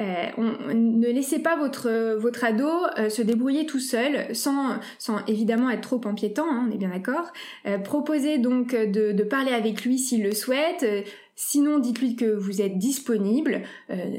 Euh, 0.00 0.72
ne 0.72 1.08
laissez 1.08 1.40
pas 1.40 1.56
votre 1.56 2.14
votre 2.18 2.44
ado 2.44 2.68
euh, 2.98 3.08
se 3.08 3.20
débrouiller 3.20 3.66
tout 3.66 3.80
seul, 3.80 4.34
sans 4.34 4.78
sans 4.98 5.24
évidemment 5.26 5.70
être 5.70 5.80
trop 5.80 6.00
empiétant, 6.04 6.46
hein, 6.48 6.66
on 6.68 6.72
est 6.72 6.78
bien 6.78 6.90
d'accord. 6.90 7.32
Euh, 7.66 7.78
proposez 7.78 8.38
donc 8.38 8.74
de 8.74 9.22
parler 9.24 9.52
avec 9.52 9.84
lui 9.84 9.98
s'il 9.98 10.22
le 10.22 10.32
souhaite. 10.32 10.86
Sinon, 11.40 11.78
dites-lui 11.78 12.16
que 12.16 12.24
vous 12.24 12.60
êtes 12.60 12.78
disponible. 12.78 13.62
Euh, 13.90 14.18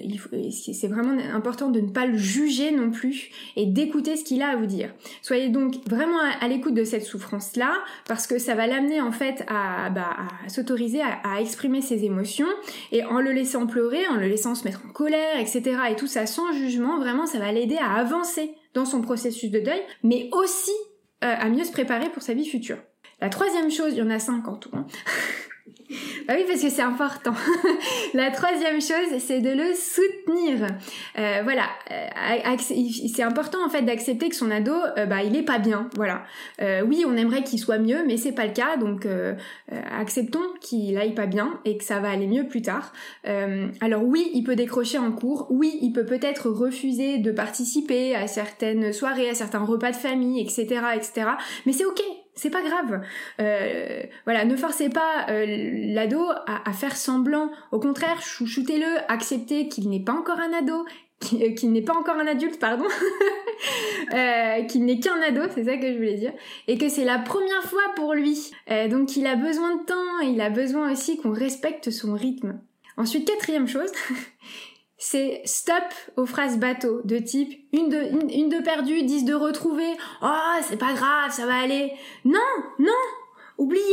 c'est 0.51 0.87
vraiment 0.87 1.21
important 1.33 1.69
de 1.69 1.81
ne 1.81 1.89
pas 1.89 2.05
le 2.05 2.15
juger 2.15 2.71
non 2.71 2.91
plus 2.91 3.29
et 3.57 3.65
d'écouter 3.65 4.15
ce 4.15 4.23
qu'il 4.23 4.41
a 4.41 4.51
à 4.51 4.55
vous 4.55 4.67
dire. 4.67 4.93
Soyez 5.21 5.49
donc 5.49 5.75
vraiment 5.85 6.17
à, 6.39 6.47
l'écoute 6.47 6.73
de 6.73 6.85
cette 6.85 7.03
souffrance-là 7.03 7.73
parce 8.07 8.25
que 8.25 8.39
ça 8.39 8.55
va 8.55 8.67
l'amener 8.67 9.01
en 9.01 9.11
fait 9.11 9.43
à, 9.49 9.89
bah, 9.89 10.15
à 10.45 10.47
s'autoriser 10.47 11.01
à, 11.01 11.19
à, 11.25 11.41
exprimer 11.41 11.81
ses 11.81 12.05
émotions 12.05 12.47
et 12.93 13.03
en 13.03 13.19
le 13.19 13.33
laissant 13.33 13.67
pleurer, 13.67 14.07
en 14.07 14.15
le 14.15 14.29
laissant 14.29 14.55
se 14.55 14.63
mettre 14.63 14.83
en 14.87 14.93
colère, 14.93 15.37
etc. 15.41 15.77
et 15.91 15.97
tout 15.97 16.07
ça 16.07 16.25
sans 16.25 16.53
jugement, 16.53 16.99
vraiment 16.99 17.25
ça 17.25 17.39
va 17.39 17.51
l'aider 17.51 17.77
à 17.81 17.95
avancer 17.95 18.51
dans 18.73 18.85
son 18.85 19.01
processus 19.01 19.51
de 19.51 19.59
deuil, 19.59 19.81
mais 20.03 20.29
aussi 20.31 20.71
euh, 21.25 21.35
à 21.37 21.49
mieux 21.49 21.65
se 21.65 21.73
préparer 21.73 22.09
pour 22.11 22.23
sa 22.23 22.33
vie 22.33 22.47
future. 22.47 22.77
La 23.19 23.27
troisième 23.27 23.69
chose, 23.69 23.91
il 23.91 23.97
y 23.97 24.01
en 24.01 24.09
a 24.09 24.19
cinq 24.19 24.47
en 24.47 24.55
tout. 24.55 24.71
Hein. 24.71 24.87
Bah 26.27 26.35
oui, 26.37 26.43
parce 26.47 26.61
que 26.61 26.69
c'est 26.69 26.81
important. 26.81 27.33
la 28.13 28.29
troisième 28.31 28.81
chose, 28.81 29.19
c'est 29.19 29.41
de 29.41 29.49
le 29.49 29.73
soutenir. 29.73 30.67
Euh, 31.17 31.41
voilà, 31.43 31.63
euh, 31.91 32.57
c'est 33.07 33.23
important 33.23 33.57
en 33.65 33.69
fait 33.69 33.81
d'accepter 33.81 34.29
que 34.29 34.35
son 34.35 34.51
ado, 34.51 34.73
euh, 34.97 35.05
bah, 35.05 35.23
il 35.23 35.35
est 35.35 35.43
pas 35.43 35.59
bien. 35.59 35.89
Voilà. 35.95 36.23
Oui, 36.85 37.03
on 37.07 37.15
aimerait 37.15 37.43
qu'il 37.43 37.59
soit 37.59 37.79
mieux, 37.79 38.03
mais 38.05 38.17
c'est 38.17 38.31
pas 38.31 38.45
le 38.45 38.53
cas. 38.53 38.77
Donc, 38.77 39.07
acceptons 39.91 40.43
qu'il 40.61 40.97
aille 40.97 41.13
pas 41.13 41.25
bien 41.25 41.59
et 41.65 41.77
que 41.77 41.83
ça 41.83 41.99
va 41.99 42.09
aller 42.09 42.27
mieux 42.27 42.47
plus 42.47 42.61
tard. 42.61 42.93
alors 43.81 44.03
oui, 44.03 44.29
il 44.33 44.43
peut 44.43 44.55
décrocher 44.55 44.97
en 44.97 45.11
cours. 45.11 45.47
Oui, 45.49 45.77
il 45.81 45.91
peut 45.93 46.05
peut-être 46.05 46.49
refuser 46.49 47.17
de 47.17 47.31
participer 47.31 48.15
à 48.15 48.27
certaines 48.27 48.93
soirées, 48.93 49.29
à 49.29 49.35
certains 49.35 49.63
repas 49.63 49.91
de 49.91 49.95
famille, 49.95 50.41
etc., 50.41 50.81
etc. 50.95 51.29
Mais 51.65 51.73
c'est 51.73 51.85
ok 51.85 52.01
c'est 52.39 52.49
pas 52.49 52.61
grave. 52.61 53.01
Euh, 53.41 54.03
voilà, 54.23 54.45
ne 54.45 54.55
forcez 54.55 54.89
pas 54.89 55.27
euh, 55.29 55.45
l'ado 55.93 56.25
à, 56.47 56.71
faire 56.71 56.95
semblant. 56.95 57.51
Au 57.71 57.79
contraire, 57.79 58.21
chouchoutez-le, 58.21 58.87
acceptez 59.11 59.67
qu'il 59.67 59.89
n'est 59.89 59.99
pas 59.99 60.13
encore 60.13 60.39
un 60.39 60.53
ado, 60.53 60.85
qu'il 61.19 61.43
euh, 61.43 61.71
n'est 61.71 61.81
pas 61.81 61.95
encore 61.97 62.15
un 62.15 62.27
adulte, 62.27 62.57
pardon, 62.57 62.85
qu'il 64.69 64.85
n'est 64.85 64.99
qu'un 64.99 65.21
ado, 65.21 65.41
c'est 65.53 65.65
ça 65.65 65.75
que 65.75 65.91
je 65.91 65.97
voulais 65.97 66.15
dire, 66.15 66.31
et 66.67 66.77
que 66.77 66.87
c'est 66.87 67.03
la 67.03 67.19
première 67.19 67.63
fois 67.63 67.83
pour 67.97 68.13
lui. 68.13 68.51
donc 68.89 69.17
il 69.17 69.27
a 69.27 69.35
besoin 69.35 69.75
de 69.75 69.83
temps, 69.83 70.19
il 70.23 70.39
a 70.39 70.49
besoin 70.49 70.93
aussi 70.93 71.17
qu'on 71.17 71.33
respecte 71.33 71.91
son 71.91 72.13
rythme. 72.13 72.61
Ensuite, 72.95 73.27
quatrième 73.27 73.67
chose, 73.67 73.91
c'est 74.99 75.41
stop 75.45 75.83
aux 76.17 76.25
phrases 76.25 76.57
bateau 76.57 77.01
de 77.05 77.17
type 77.17 77.57
une 77.71 77.89
de, 77.89 78.33
une, 78.33 78.49
de 78.49 78.59
perdue, 78.59 79.01
dix 79.03 79.23
de 79.23 79.33
retrouvée. 79.33 79.95
Oh, 80.21 80.57
c'est 80.67 80.77
pas 80.77 80.93
grave, 80.93 81.31
ça 81.31 81.45
va 81.45 81.55
aller. 81.55 81.93
Non, 82.25 82.39
non, 82.77 82.91
oubliez 83.59 83.83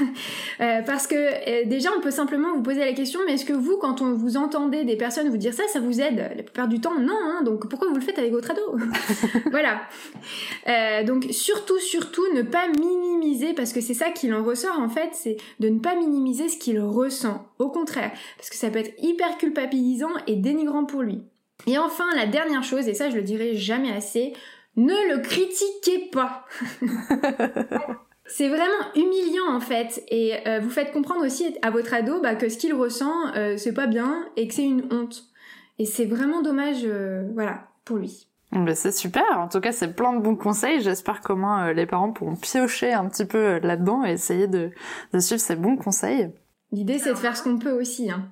euh, 0.60 0.82
Parce 0.84 1.06
que 1.06 1.14
euh, 1.14 1.64
déjà, 1.64 1.88
on 1.96 2.00
peut 2.00 2.10
simplement 2.10 2.54
vous 2.54 2.62
poser 2.62 2.80
la 2.80 2.92
question, 2.92 3.20
mais 3.24 3.34
est-ce 3.34 3.46
que 3.46 3.52
vous, 3.52 3.78
quand 3.78 4.02
on 4.02 4.12
vous 4.12 4.36
entendez 4.36 4.84
des 4.84 4.96
personnes 4.96 5.30
vous 5.30 5.38
dire 5.38 5.54
ça, 5.54 5.62
ça 5.68 5.80
vous 5.80 6.00
aide 6.00 6.30
La 6.36 6.42
plupart 6.42 6.68
du 6.68 6.80
temps, 6.80 6.98
non. 6.98 7.16
Hein, 7.22 7.42
donc 7.44 7.68
pourquoi 7.68 7.88
vous 7.88 7.94
le 7.94 8.00
faites 8.00 8.18
avec 8.18 8.32
votre 8.32 8.50
ado? 8.50 8.60
Voilà. 9.50 9.82
Euh, 10.68 11.04
donc 11.04 11.26
surtout, 11.30 11.78
surtout, 11.78 12.24
ne 12.34 12.42
pas 12.42 12.68
minimiser, 12.68 13.54
parce 13.54 13.72
que 13.72 13.80
c'est 13.80 13.94
ça 13.94 14.10
qu'il 14.10 14.34
en 14.34 14.42
ressort 14.42 14.78
en 14.78 14.88
fait, 14.88 15.10
c'est 15.12 15.36
de 15.60 15.68
ne 15.68 15.78
pas 15.78 15.94
minimiser 15.94 16.48
ce 16.48 16.58
qu'il 16.58 16.80
ressent. 16.80 17.46
Au 17.58 17.68
contraire, 17.68 18.12
parce 18.36 18.50
que 18.50 18.56
ça 18.56 18.70
peut 18.70 18.78
être 18.78 18.94
hyper 19.02 19.38
culpabilisant 19.38 20.10
et 20.26 20.36
dénigrant 20.36 20.84
pour 20.84 21.02
lui. 21.02 21.22
Et 21.66 21.78
enfin, 21.78 22.06
la 22.16 22.26
dernière 22.26 22.64
chose, 22.64 22.88
et 22.88 22.94
ça 22.94 23.10
je 23.10 23.16
le 23.16 23.22
dirai 23.22 23.56
jamais 23.56 23.92
assez, 23.92 24.32
ne 24.76 25.14
le 25.14 25.20
critiquez 25.20 26.10
pas. 26.10 26.44
C'est 28.26 28.48
vraiment 28.48 28.92
humiliant 28.94 29.52
en 29.52 29.60
fait, 29.60 30.04
et 30.08 30.34
euh, 30.46 30.60
vous 30.60 30.70
faites 30.70 30.92
comprendre 30.92 31.24
aussi 31.26 31.56
à 31.60 31.70
votre 31.70 31.92
ado 31.92 32.20
bah, 32.20 32.36
que 32.36 32.48
ce 32.48 32.56
qu'il 32.56 32.72
ressent, 32.72 33.12
euh, 33.36 33.56
c'est 33.56 33.74
pas 33.74 33.86
bien 33.86 34.28
et 34.36 34.46
que 34.46 34.54
c'est 34.54 34.64
une 34.64 34.86
honte. 34.92 35.24
Et 35.78 35.84
c'est 35.84 36.04
vraiment 36.04 36.40
dommage, 36.40 36.82
euh, 36.84 37.28
voilà, 37.34 37.68
pour 37.84 37.96
lui. 37.96 38.28
Ben 38.52 38.74
c'est 38.74 38.92
super, 38.92 39.24
en 39.38 39.48
tout 39.48 39.60
cas 39.60 39.72
c'est 39.72 39.94
plein 39.94 40.12
de 40.12 40.20
bons 40.20 40.36
conseils, 40.36 40.82
j'espère 40.82 41.20
comment 41.22 41.68
les 41.68 41.86
parents 41.86 42.12
pourront 42.12 42.36
piocher 42.36 42.92
un 42.92 43.08
petit 43.08 43.24
peu 43.24 43.58
là-dedans 43.58 44.04
et 44.04 44.12
essayer 44.12 44.46
de, 44.46 44.70
de 45.14 45.18
suivre 45.18 45.40
ces 45.40 45.56
bons 45.56 45.76
conseils. 45.76 46.30
L'idée 46.70 46.98
c'est 46.98 47.10
de 47.10 47.18
faire 47.18 47.34
ce 47.36 47.42
qu'on 47.42 47.58
peut 47.58 47.72
aussi. 47.72 48.10
Hein. 48.10 48.28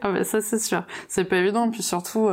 Ah 0.00 0.12
ben 0.12 0.22
ça 0.22 0.40
c'est 0.40 0.60
sûr, 0.60 0.84
c'est 1.08 1.24
pas 1.24 1.38
évident, 1.38 1.70
puis 1.70 1.82
surtout 1.82 2.28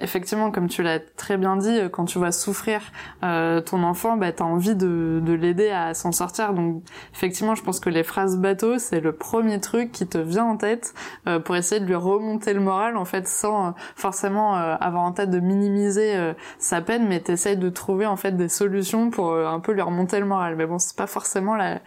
effectivement, 0.00 0.50
comme 0.50 0.68
tu 0.68 0.82
l'as 0.82 1.00
très 1.00 1.36
bien 1.36 1.56
dit, 1.56 1.80
quand 1.92 2.04
tu 2.04 2.18
vois 2.18 2.32
souffrir 2.32 2.80
euh, 3.22 3.60
ton 3.60 3.82
enfant, 3.82 4.16
bah, 4.16 4.32
tu 4.32 4.42
envie 4.42 4.74
de, 4.74 5.20
de 5.22 5.32
l'aider 5.32 5.70
à 5.70 5.94
s'en 5.94 6.12
sortir. 6.12 6.52
Donc, 6.52 6.82
effectivement, 7.14 7.54
je 7.54 7.62
pense 7.62 7.80
que 7.80 7.90
les 7.90 8.02
phrases 8.02 8.38
bateau, 8.38 8.78
c'est 8.78 9.00
le 9.00 9.12
premier 9.12 9.60
truc 9.60 9.92
qui 9.92 10.06
te 10.06 10.18
vient 10.18 10.44
en 10.44 10.56
tête 10.56 10.94
euh, 11.26 11.38
pour 11.38 11.56
essayer 11.56 11.80
de 11.80 11.86
lui 11.86 11.94
remonter 11.94 12.52
le 12.54 12.60
moral, 12.60 12.96
en 12.96 13.04
fait, 13.04 13.26
sans 13.26 13.68
euh, 13.68 13.70
forcément 13.96 14.56
euh, 14.56 14.76
avoir 14.80 15.02
en 15.02 15.12
tête 15.12 15.30
de 15.30 15.40
minimiser 15.40 16.16
euh, 16.16 16.34
sa 16.58 16.80
peine, 16.80 17.06
mais 17.08 17.20
t'essayes 17.20 17.56
de 17.56 17.68
trouver 17.68 18.06
en 18.06 18.16
fait 18.16 18.32
des 18.36 18.48
solutions 18.48 19.10
pour 19.10 19.34
un 19.34 19.60
peu 19.60 19.72
lui 19.72 19.82
remonter 19.82 20.20
le 20.20 20.26
moral. 20.26 20.56
Mais 20.56 20.66
bon, 20.66 20.78
c'est 20.78 20.96
pas 20.96 21.06
forcément 21.06 21.56
la 21.56 21.80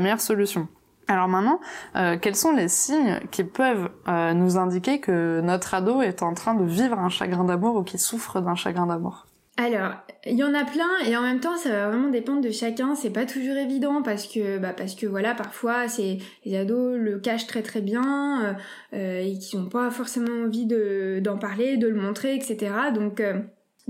meilleure 0.00 0.20
solution. 0.20 0.68
Alors 1.10 1.26
maintenant, 1.26 1.58
euh, 1.96 2.16
quels 2.22 2.36
sont 2.36 2.52
les 2.52 2.68
signes 2.68 3.18
qui 3.32 3.42
peuvent 3.42 3.90
euh, 4.06 4.32
nous 4.32 4.58
indiquer 4.58 5.00
que 5.00 5.40
notre 5.40 5.74
ado 5.74 6.02
est 6.02 6.22
en 6.22 6.34
train 6.34 6.54
de 6.54 6.64
vivre 6.64 6.96
un 7.00 7.08
chagrin 7.08 7.42
d'amour 7.42 7.74
ou 7.74 7.82
qu'il 7.82 7.98
souffre 7.98 8.40
d'un 8.40 8.54
chagrin 8.54 8.86
d'amour? 8.86 9.26
Alors, 9.56 9.94
il 10.24 10.36
y 10.36 10.44
en 10.44 10.54
a 10.54 10.64
plein 10.64 10.88
et 11.04 11.16
en 11.16 11.22
même 11.22 11.40
temps, 11.40 11.56
ça 11.56 11.70
va 11.70 11.88
vraiment 11.88 12.10
dépendre 12.10 12.42
de 12.42 12.52
chacun. 12.52 12.94
C'est 12.94 13.10
pas 13.10 13.26
toujours 13.26 13.56
évident 13.56 14.02
parce 14.02 14.28
que, 14.28 14.58
bah, 14.58 14.72
parce 14.72 14.94
que 14.94 15.04
voilà, 15.04 15.34
parfois, 15.34 15.88
c'est 15.88 16.18
les 16.44 16.56
ados 16.56 16.96
le 16.96 17.18
cachent 17.18 17.48
très 17.48 17.62
très 17.62 17.80
bien 17.80 18.56
euh, 18.92 19.20
et 19.20 19.36
qui 19.36 19.56
n'ont 19.56 19.68
pas 19.68 19.90
forcément 19.90 20.44
envie 20.44 20.64
de 20.64 21.18
d'en 21.20 21.38
parler, 21.38 21.76
de 21.76 21.88
le 21.88 22.00
montrer, 22.00 22.36
etc. 22.36 22.70
Donc 22.94 23.20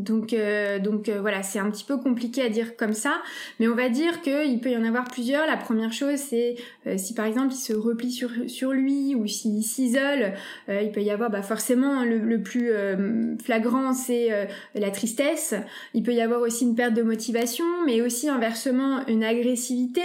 donc, 0.00 0.32
euh, 0.32 0.78
donc 0.78 1.08
euh, 1.08 1.20
voilà, 1.20 1.42
c'est 1.42 1.58
un 1.58 1.70
petit 1.70 1.84
peu 1.84 1.98
compliqué 1.98 2.42
à 2.42 2.48
dire 2.48 2.76
comme 2.76 2.92
ça, 2.92 3.20
mais 3.58 3.68
on 3.68 3.74
va 3.74 3.88
dire 3.88 4.22
qu'il 4.22 4.60
peut 4.60 4.70
y 4.70 4.76
en 4.76 4.84
avoir 4.84 5.04
plusieurs. 5.04 5.46
La 5.46 5.56
première 5.56 5.92
chose, 5.92 6.16
c'est 6.16 6.56
euh, 6.86 6.96
si 6.96 7.14
par 7.14 7.26
exemple 7.26 7.52
il 7.52 7.58
se 7.58 7.72
replie 7.72 8.10
sur, 8.12 8.72
lui 8.72 9.14
ou 9.14 9.26
s'il 9.26 9.62
s'isole, 9.62 10.32
il 10.68 10.90
peut 10.92 11.02
y 11.02 11.10
avoir 11.10 11.30
bah, 11.30 11.42
forcément 11.42 12.04
le, 12.04 12.42
plus 12.42 12.70
flagrant, 13.42 13.92
c'est 13.92 14.48
la 14.74 14.90
tristesse. 14.90 15.54
Il 15.94 16.02
peut 16.02 16.12
y 16.12 16.20
avoir 16.20 16.40
aussi 16.40 16.64
une 16.64 16.74
perte 16.74 16.94
de 16.94 17.02
motivation, 17.02 17.64
mais 17.84 18.00
aussi 18.00 18.28
inversement 18.28 19.06
une 19.06 19.24
agressivité. 19.24 20.02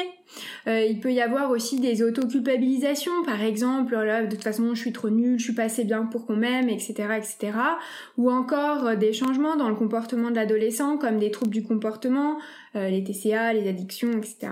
Il 0.67 0.99
peut 1.01 1.13
y 1.13 1.21
avoir 1.21 1.51
aussi 1.51 1.79
des 1.79 2.01
auto-culpabilisations, 2.01 3.23
par 3.25 3.41
exemple, 3.41 3.95
là, 3.95 4.23
de 4.23 4.31
toute 4.31 4.43
façon, 4.43 4.73
je 4.73 4.79
suis 4.79 4.91
trop 4.91 5.09
nulle, 5.09 5.39
je 5.39 5.45
suis 5.45 5.53
pas 5.53 5.63
assez 5.63 5.83
bien 5.83 6.05
pour 6.05 6.25
qu'on 6.25 6.35
m'aime, 6.35 6.69
etc., 6.69 6.93
etc. 7.17 7.57
Ou 8.17 8.31
encore 8.31 8.97
des 8.97 9.13
changements 9.13 9.55
dans 9.55 9.69
le 9.69 9.75
comportement 9.85 10.31
de 10.31 10.35
l'adolescent, 10.35 10.97
comme 10.97 11.19
des 11.19 11.31
troubles 11.31 11.53
du 11.53 11.63
comportement, 11.63 12.39
euh, 12.75 12.89
les 12.89 13.03
TCA, 13.03 13.53
les 13.53 13.69
addictions, 13.69 14.11
etc. 14.13 14.47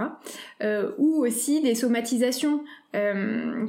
ou 0.97 1.25
aussi 1.25 1.61
des 1.61 1.75
somatisations, 1.75 2.63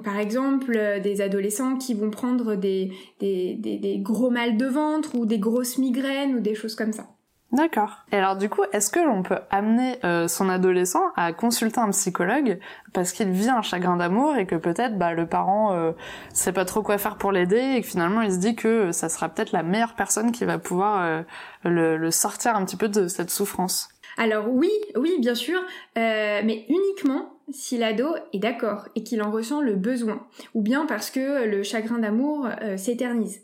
par 0.04 0.18
exemple, 0.18 0.78
des 1.02 1.22
adolescents 1.22 1.76
qui 1.76 1.94
vont 1.94 2.10
prendre 2.10 2.56
des, 2.56 2.92
des, 3.20 3.54
des, 3.54 3.98
gros 3.98 4.28
mal 4.28 4.58
de 4.58 4.66
ventre 4.66 5.14
ou 5.14 5.24
des 5.24 5.38
grosses 5.38 5.78
migraines 5.78 6.36
ou 6.36 6.40
des 6.40 6.54
choses 6.54 6.74
comme 6.74 6.92
ça. 6.92 7.13
D'accord. 7.54 8.00
Et 8.10 8.16
alors 8.16 8.34
du 8.34 8.48
coup, 8.48 8.62
est-ce 8.72 8.90
que 8.90 8.98
l'on 8.98 9.22
peut 9.22 9.38
amener 9.48 10.04
euh, 10.04 10.26
son 10.26 10.48
adolescent 10.48 11.12
à 11.14 11.32
consulter 11.32 11.78
un 11.78 11.90
psychologue 11.90 12.58
parce 12.92 13.12
qu'il 13.12 13.30
vit 13.30 13.48
un 13.48 13.62
chagrin 13.62 13.96
d'amour 13.96 14.36
et 14.36 14.44
que 14.44 14.56
peut-être 14.56 14.98
bah, 14.98 15.14
le 15.14 15.26
parent 15.26 15.72
euh, 15.72 15.92
sait 16.32 16.52
pas 16.52 16.64
trop 16.64 16.82
quoi 16.82 16.98
faire 16.98 17.16
pour 17.16 17.30
l'aider 17.30 17.74
et 17.76 17.80
que 17.80 17.86
finalement 17.86 18.22
il 18.22 18.32
se 18.32 18.38
dit 18.38 18.56
que 18.56 18.90
ça 18.90 19.08
sera 19.08 19.28
peut-être 19.28 19.52
la 19.52 19.62
meilleure 19.62 19.94
personne 19.94 20.32
qui 20.32 20.44
va 20.44 20.58
pouvoir 20.58 21.00
euh, 21.00 21.22
le, 21.62 21.96
le, 21.96 22.10
sortir 22.10 22.56
un 22.56 22.64
petit 22.64 22.76
peu 22.76 22.88
de 22.88 23.06
cette 23.06 23.30
souffrance? 23.30 23.88
Alors 24.16 24.46
oui, 24.48 24.72
oui 24.96 25.16
bien 25.20 25.36
sûr, 25.36 25.60
euh, 25.96 26.40
mais 26.44 26.66
uniquement 26.68 27.33
si 27.50 27.76
l'ado 27.78 28.14
est 28.32 28.38
d'accord 28.38 28.88
et 28.94 29.02
qu'il 29.02 29.22
en 29.22 29.30
ressent 29.30 29.60
le 29.60 29.74
besoin, 29.74 30.26
ou 30.54 30.62
bien 30.62 30.86
parce 30.86 31.10
que 31.10 31.46
le 31.46 31.62
chagrin 31.62 31.98
d'amour 31.98 32.48
euh, 32.62 32.76
s'éternise. 32.76 33.40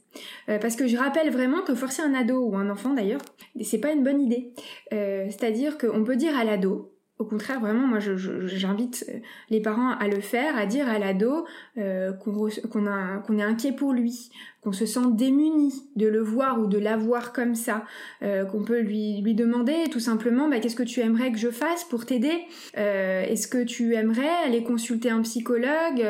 Euh, 0.49 0.59
parce 0.59 0.77
que 0.77 0.87
je 0.87 0.97
rappelle 0.97 1.31
vraiment 1.31 1.63
que 1.63 1.75
forcer 1.75 2.03
un 2.03 2.15
ado 2.15 2.45
ou 2.45 2.57
un 2.57 2.71
enfant 2.71 2.95
d'ailleurs, 2.95 3.21
c'est 3.63 3.79
pas 3.79 3.93
une 3.93 4.03
bonne 4.03 4.21
idée. 4.21 4.53
Euh, 4.93 5.27
c'est-à-dire 5.29 5.79
qu'on 5.79 6.05
peut 6.05 6.17
dire 6.17 6.37
à 6.37 6.45
l'ado, 6.45 6.93
au 7.19 7.25
contraire, 7.25 7.61
vraiment, 7.61 7.87
moi, 7.87 7.99
j'invite 8.01 9.05
les 9.51 9.61
parents 9.61 9.91
à 9.91 10.09
le 10.09 10.21
faire, 10.23 10.57
à 10.57 10.65
dire 10.65 10.89
à 10.89 10.99
l'ado 10.99 11.45
qu'on 11.77 13.39
est 13.39 13.43
inquiet 13.43 13.73
pour 13.73 13.93
lui, 13.93 14.31
qu'on 14.63 14.73
se 14.73 14.85
sent 14.85 15.01
démuni 15.13 15.73
de 15.97 16.07
le 16.07 16.21
voir 16.21 16.61
ou 16.61 16.67
de 16.67 16.79
la 16.79 16.97
voir 16.97 17.33
comme 17.33 17.55
ça, 17.55 17.85
euh, 18.23 18.45
qu'on 18.45 18.63
peut 18.63 18.81
lui, 18.81 19.21
lui 19.23 19.35
demander 19.35 19.75
tout 19.91 20.01
simplement 20.01 20.49
bah, 20.49 20.61
qu'est-ce 20.61 20.77
que 20.77 20.83
tu 20.83 21.01
aimerais 21.01 21.33
que 21.33 21.39
je 21.39 21.49
fasse 21.49 21.85
pour 21.85 22.05
t'aider? 22.05 22.43
Euh, 22.77 23.23
Est-ce 23.23 23.49
que 23.49 23.63
tu 23.65 23.95
aimerais 23.95 24.29
aller 24.45 24.63
consulter 24.63 25.09
un 25.11 25.23
psychologue, 25.23 26.05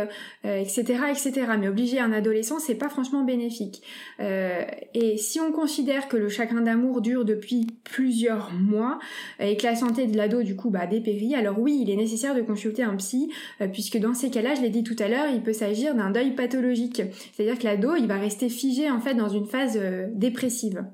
etc., 0.45 0.85
euh, 1.03 1.07
etc. 1.13 1.33
Mais 1.61 1.69
obliger 1.69 2.01
un 2.01 2.13
adolescent, 2.13 2.59
c'est 2.59 2.75
pas 2.75 2.89
franchement 2.89 3.23
bénéfique. 3.23 3.83
et 4.19 5.17
si 5.17 5.41
on 5.41 5.53
considère 5.53 6.09
que 6.09 6.17
le 6.17 6.29
chagrin 6.29 6.63
d'amour 6.63 7.01
dure 7.01 7.25
depuis 7.25 7.67
plusieurs 7.85 8.53
mois 8.53 8.99
et 9.39 9.57
que 9.57 9.65
la 9.65 9.77
santé 9.77 10.07
de 10.07 10.17
l'ado 10.17 10.43
du 10.43 10.57
coup 10.57 10.71
bah, 10.71 10.87
dépérit, 10.87 11.35
alors 11.35 11.59
oui, 11.59 11.79
il 11.83 11.91
est 11.91 11.97
nécessaire 11.97 12.35
de 12.35 12.43
consulter 12.43 12.83
un 12.83 12.97
psy, 12.97 13.31
puisque 13.73 13.99
dans 13.99 14.15
ces 14.15 14.31
cas-là, 14.31 14.55
je 14.55 14.63
l'ai 14.63 14.71
dit 14.71 14.83
tout 14.83 14.97
à 14.99 15.09
l'heure, 15.09 15.27
il 15.33 15.43
peut 15.43 15.53
s'agir 15.53 15.95
d'un 15.95 16.11
deuil 16.11 16.35
pathologique. 16.35 17.03
C'est-à-dire 17.33 17.59
que 17.59 17.65
l'ado, 17.65 17.95
il 17.97 18.07
va 18.07 18.17
rester 18.17 18.40
figé 18.49 18.91
en 18.91 19.01
fait 19.01 19.15
dans 19.15 19.29
une 19.29 19.47
phase 19.47 19.77
euh, 19.77 20.07
dépressive. 20.13 20.85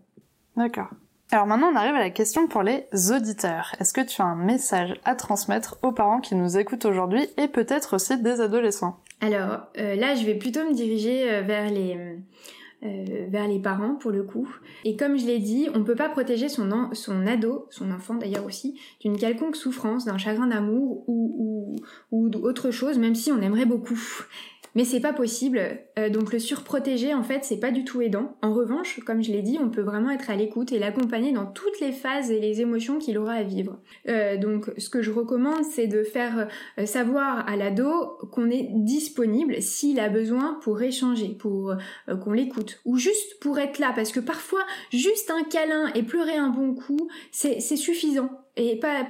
D'accord. 0.56 0.88
Alors 1.32 1.46
maintenant, 1.46 1.70
on 1.72 1.76
arrive 1.76 1.94
à 1.94 2.00
la 2.00 2.10
question 2.10 2.46
pour 2.46 2.62
les 2.62 2.86
auditeurs. 3.10 3.74
Est-ce 3.80 3.92
que 3.92 4.00
tu 4.00 4.22
as 4.22 4.26
un 4.26 4.36
message 4.36 4.94
à 5.04 5.14
transmettre 5.16 5.78
aux 5.82 5.92
parents 5.92 6.20
qui 6.20 6.34
nous 6.34 6.56
écoutent 6.56 6.84
aujourd'hui 6.84 7.26
et 7.36 7.48
peut-être 7.48 7.96
aussi 7.96 8.20
des 8.20 8.40
adolescents? 8.40 9.00
Alors 9.20 9.62
euh, 9.78 9.96
là, 9.96 10.14
je 10.14 10.24
vais 10.24 10.36
plutôt 10.36 10.64
me 10.64 10.72
diriger 10.72 11.30
euh, 11.30 11.42
vers 11.42 11.70
les 11.70 12.18
vers 12.82 13.48
les 13.48 13.58
parents 13.58 13.94
pour 13.94 14.10
le 14.10 14.22
coup. 14.22 14.48
Et 14.84 14.96
comme 14.96 15.18
je 15.18 15.26
l'ai 15.26 15.38
dit, 15.38 15.68
on 15.74 15.82
peut 15.82 15.94
pas 15.94 16.08
protéger 16.08 16.48
son, 16.48 16.90
son 16.92 17.26
ado, 17.26 17.66
son 17.70 17.90
enfant 17.90 18.14
d'ailleurs 18.14 18.44
aussi, 18.44 18.78
d'une 19.00 19.16
quelconque 19.16 19.56
souffrance, 19.56 20.04
d'un 20.04 20.18
chagrin 20.18 20.46
d'amour 20.46 21.02
ou, 21.08 21.76
ou, 22.12 22.26
ou 22.28 22.30
autre 22.46 22.70
chose, 22.70 22.98
même 22.98 23.14
si 23.14 23.32
on 23.32 23.40
aimerait 23.40 23.64
beaucoup 23.64 23.98
mais 24.76 24.84
c'est 24.84 25.00
pas 25.00 25.14
possible. 25.14 25.58
Euh, 25.98 26.10
donc 26.10 26.32
le 26.32 26.38
surprotéger, 26.38 27.14
en 27.14 27.22
fait, 27.22 27.44
c'est 27.44 27.58
pas 27.58 27.72
du 27.72 27.82
tout 27.82 28.02
aidant. 28.02 28.36
En 28.42 28.52
revanche, 28.52 29.00
comme 29.04 29.24
je 29.24 29.32
l'ai 29.32 29.40
dit, 29.40 29.58
on 29.60 29.70
peut 29.70 29.80
vraiment 29.80 30.10
être 30.10 30.30
à 30.30 30.36
l'écoute 30.36 30.70
et 30.70 30.78
l'accompagner 30.78 31.32
dans 31.32 31.46
toutes 31.46 31.80
les 31.80 31.92
phases 31.92 32.30
et 32.30 32.38
les 32.38 32.60
émotions 32.60 32.98
qu'il 32.98 33.16
aura 33.16 33.32
à 33.32 33.42
vivre. 33.42 33.80
Euh, 34.08 34.36
donc 34.36 34.70
ce 34.76 34.90
que 34.90 35.00
je 35.00 35.10
recommande, 35.10 35.64
c'est 35.64 35.86
de 35.86 36.04
faire 36.04 36.48
euh, 36.78 36.84
savoir 36.84 37.48
à 37.48 37.56
l'ado 37.56 38.18
qu'on 38.32 38.50
est 38.50 38.68
disponible 38.70 39.62
s'il 39.62 39.98
a 39.98 40.10
besoin 40.10 40.58
pour 40.62 40.82
échanger, 40.82 41.28
pour 41.28 41.74
qu'on 42.22 42.32
l'écoute, 42.32 42.80
ou 42.84 42.98
juste 42.98 43.40
pour 43.40 43.58
être 43.58 43.78
là, 43.78 43.92
parce 43.96 44.12
que 44.12 44.20
parfois, 44.20 44.60
juste 44.92 45.30
un 45.30 45.42
câlin 45.44 45.90
et 45.94 46.02
pleurer 46.02 46.36
un 46.36 46.50
bon 46.50 46.74
coup, 46.74 47.08
c'est 47.32 47.60
suffisant 47.60 48.28
et 48.56 48.76
pas, 48.76 49.06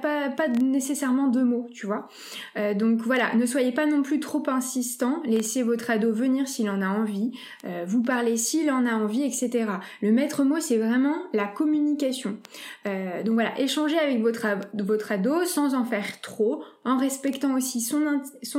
nécessairement 0.61 1.27
deux 1.27 1.43
mots, 1.43 1.67
tu 1.71 1.85
vois. 1.85 2.09
Euh, 2.57 2.73
donc 2.73 2.99
voilà, 3.01 3.33
ne 3.35 3.45
soyez 3.45 3.71
pas 3.71 3.85
non 3.85 4.01
plus 4.01 4.19
trop 4.19 4.43
insistant, 4.47 5.21
laissez 5.25 5.63
votre 5.63 5.89
ado 5.89 6.11
venir 6.11 6.47
s'il 6.47 6.69
en 6.69 6.81
a 6.81 6.89
envie, 6.89 7.31
euh, 7.65 7.85
vous 7.87 8.03
parlez 8.03 8.35
s'il 8.35 8.69
en 8.69 8.85
a 8.85 8.93
envie, 8.93 9.23
etc. 9.23 9.65
Le 10.01 10.11
maître 10.11 10.43
mot, 10.43 10.59
c'est 10.59 10.77
vraiment 10.77 11.15
la 11.33 11.45
communication. 11.45 12.37
Euh, 12.87 13.23
donc 13.23 13.35
voilà, 13.35 13.57
échangez 13.59 13.97
avec 13.97 14.21
votre, 14.21 14.45
votre 14.73 15.11
ado 15.13 15.45
sans 15.45 15.75
en 15.75 15.85
faire 15.85 16.19
trop, 16.19 16.63
en 16.83 16.97
respectant 16.97 17.55
aussi 17.55 17.79
son, 17.79 18.05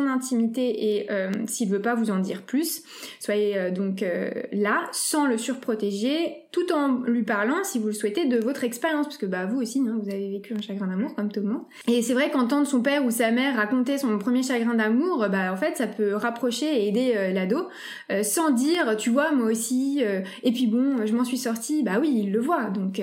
intimité 0.09 1.00
et 1.00 1.09
s'il 1.47 1.68
veut 1.68 1.83
pas 1.83 1.95
vous 1.95 2.11
en 2.11 2.18
dire 2.18 2.42
plus. 2.42 2.83
Soyez 3.21 3.71
donc 3.71 4.04
là, 4.52 4.88
sans 4.92 5.26
le 5.26 5.38
surprotéger, 5.38 6.37
tout 6.52 6.73
en 6.73 7.00
lui 7.02 7.25
parlant, 7.25 7.62
si 7.64 7.78
vous 7.78 7.88
le 7.88 7.92
souhaitez, 7.92 8.26
de 8.26 8.38
votre 8.38 8.64
expérience, 8.64 9.07
parce 9.07 9.18
que 9.18 9.26
bah 9.26 9.47
vous 9.47 9.61
aussi, 9.61 9.80
hein, 9.80 9.99
vous 10.02 10.09
avez 10.09 10.30
vécu 10.30 10.54
un 10.54 10.61
chagrin 10.61 10.77
d'amour 10.87 11.14
comme 11.14 11.30
tout 11.30 11.40
le 11.40 11.49
monde. 11.49 11.62
Et 11.87 12.02
c'est 12.02 12.14
vrai 12.14 12.30
qu'entendre 12.30 12.66
son 12.66 12.82
père 12.82 13.04
ou 13.04 13.11
sa 13.11 13.30
mère 13.30 13.56
raconter 13.56 13.99
son 13.99 14.18
premier 14.18 14.42
chagrin 14.42 14.75
d'amour, 14.75 15.26
bah 15.30 15.52
en 15.52 15.56
fait 15.56 15.76
ça 15.76 15.87
peut 15.87 16.14
rapprocher 16.14 16.66
et 16.66 16.88
aider 16.88 17.14
euh, 17.16 17.32
l'ado 17.32 17.68
sans 18.23 18.50
dire 18.50 18.97
tu 18.97 19.11
vois 19.11 19.32
moi 19.32 19.47
aussi 19.47 20.02
et 20.42 20.52
puis 20.52 20.66
bon 20.66 21.04
je 21.04 21.14
m'en 21.14 21.25
suis 21.25 21.38
sortie, 21.38 21.82
bah 21.82 21.99
oui 22.00 22.12
il 22.25 22.32
le 22.32 22.40
voit 22.40 22.64
donc 22.70 23.02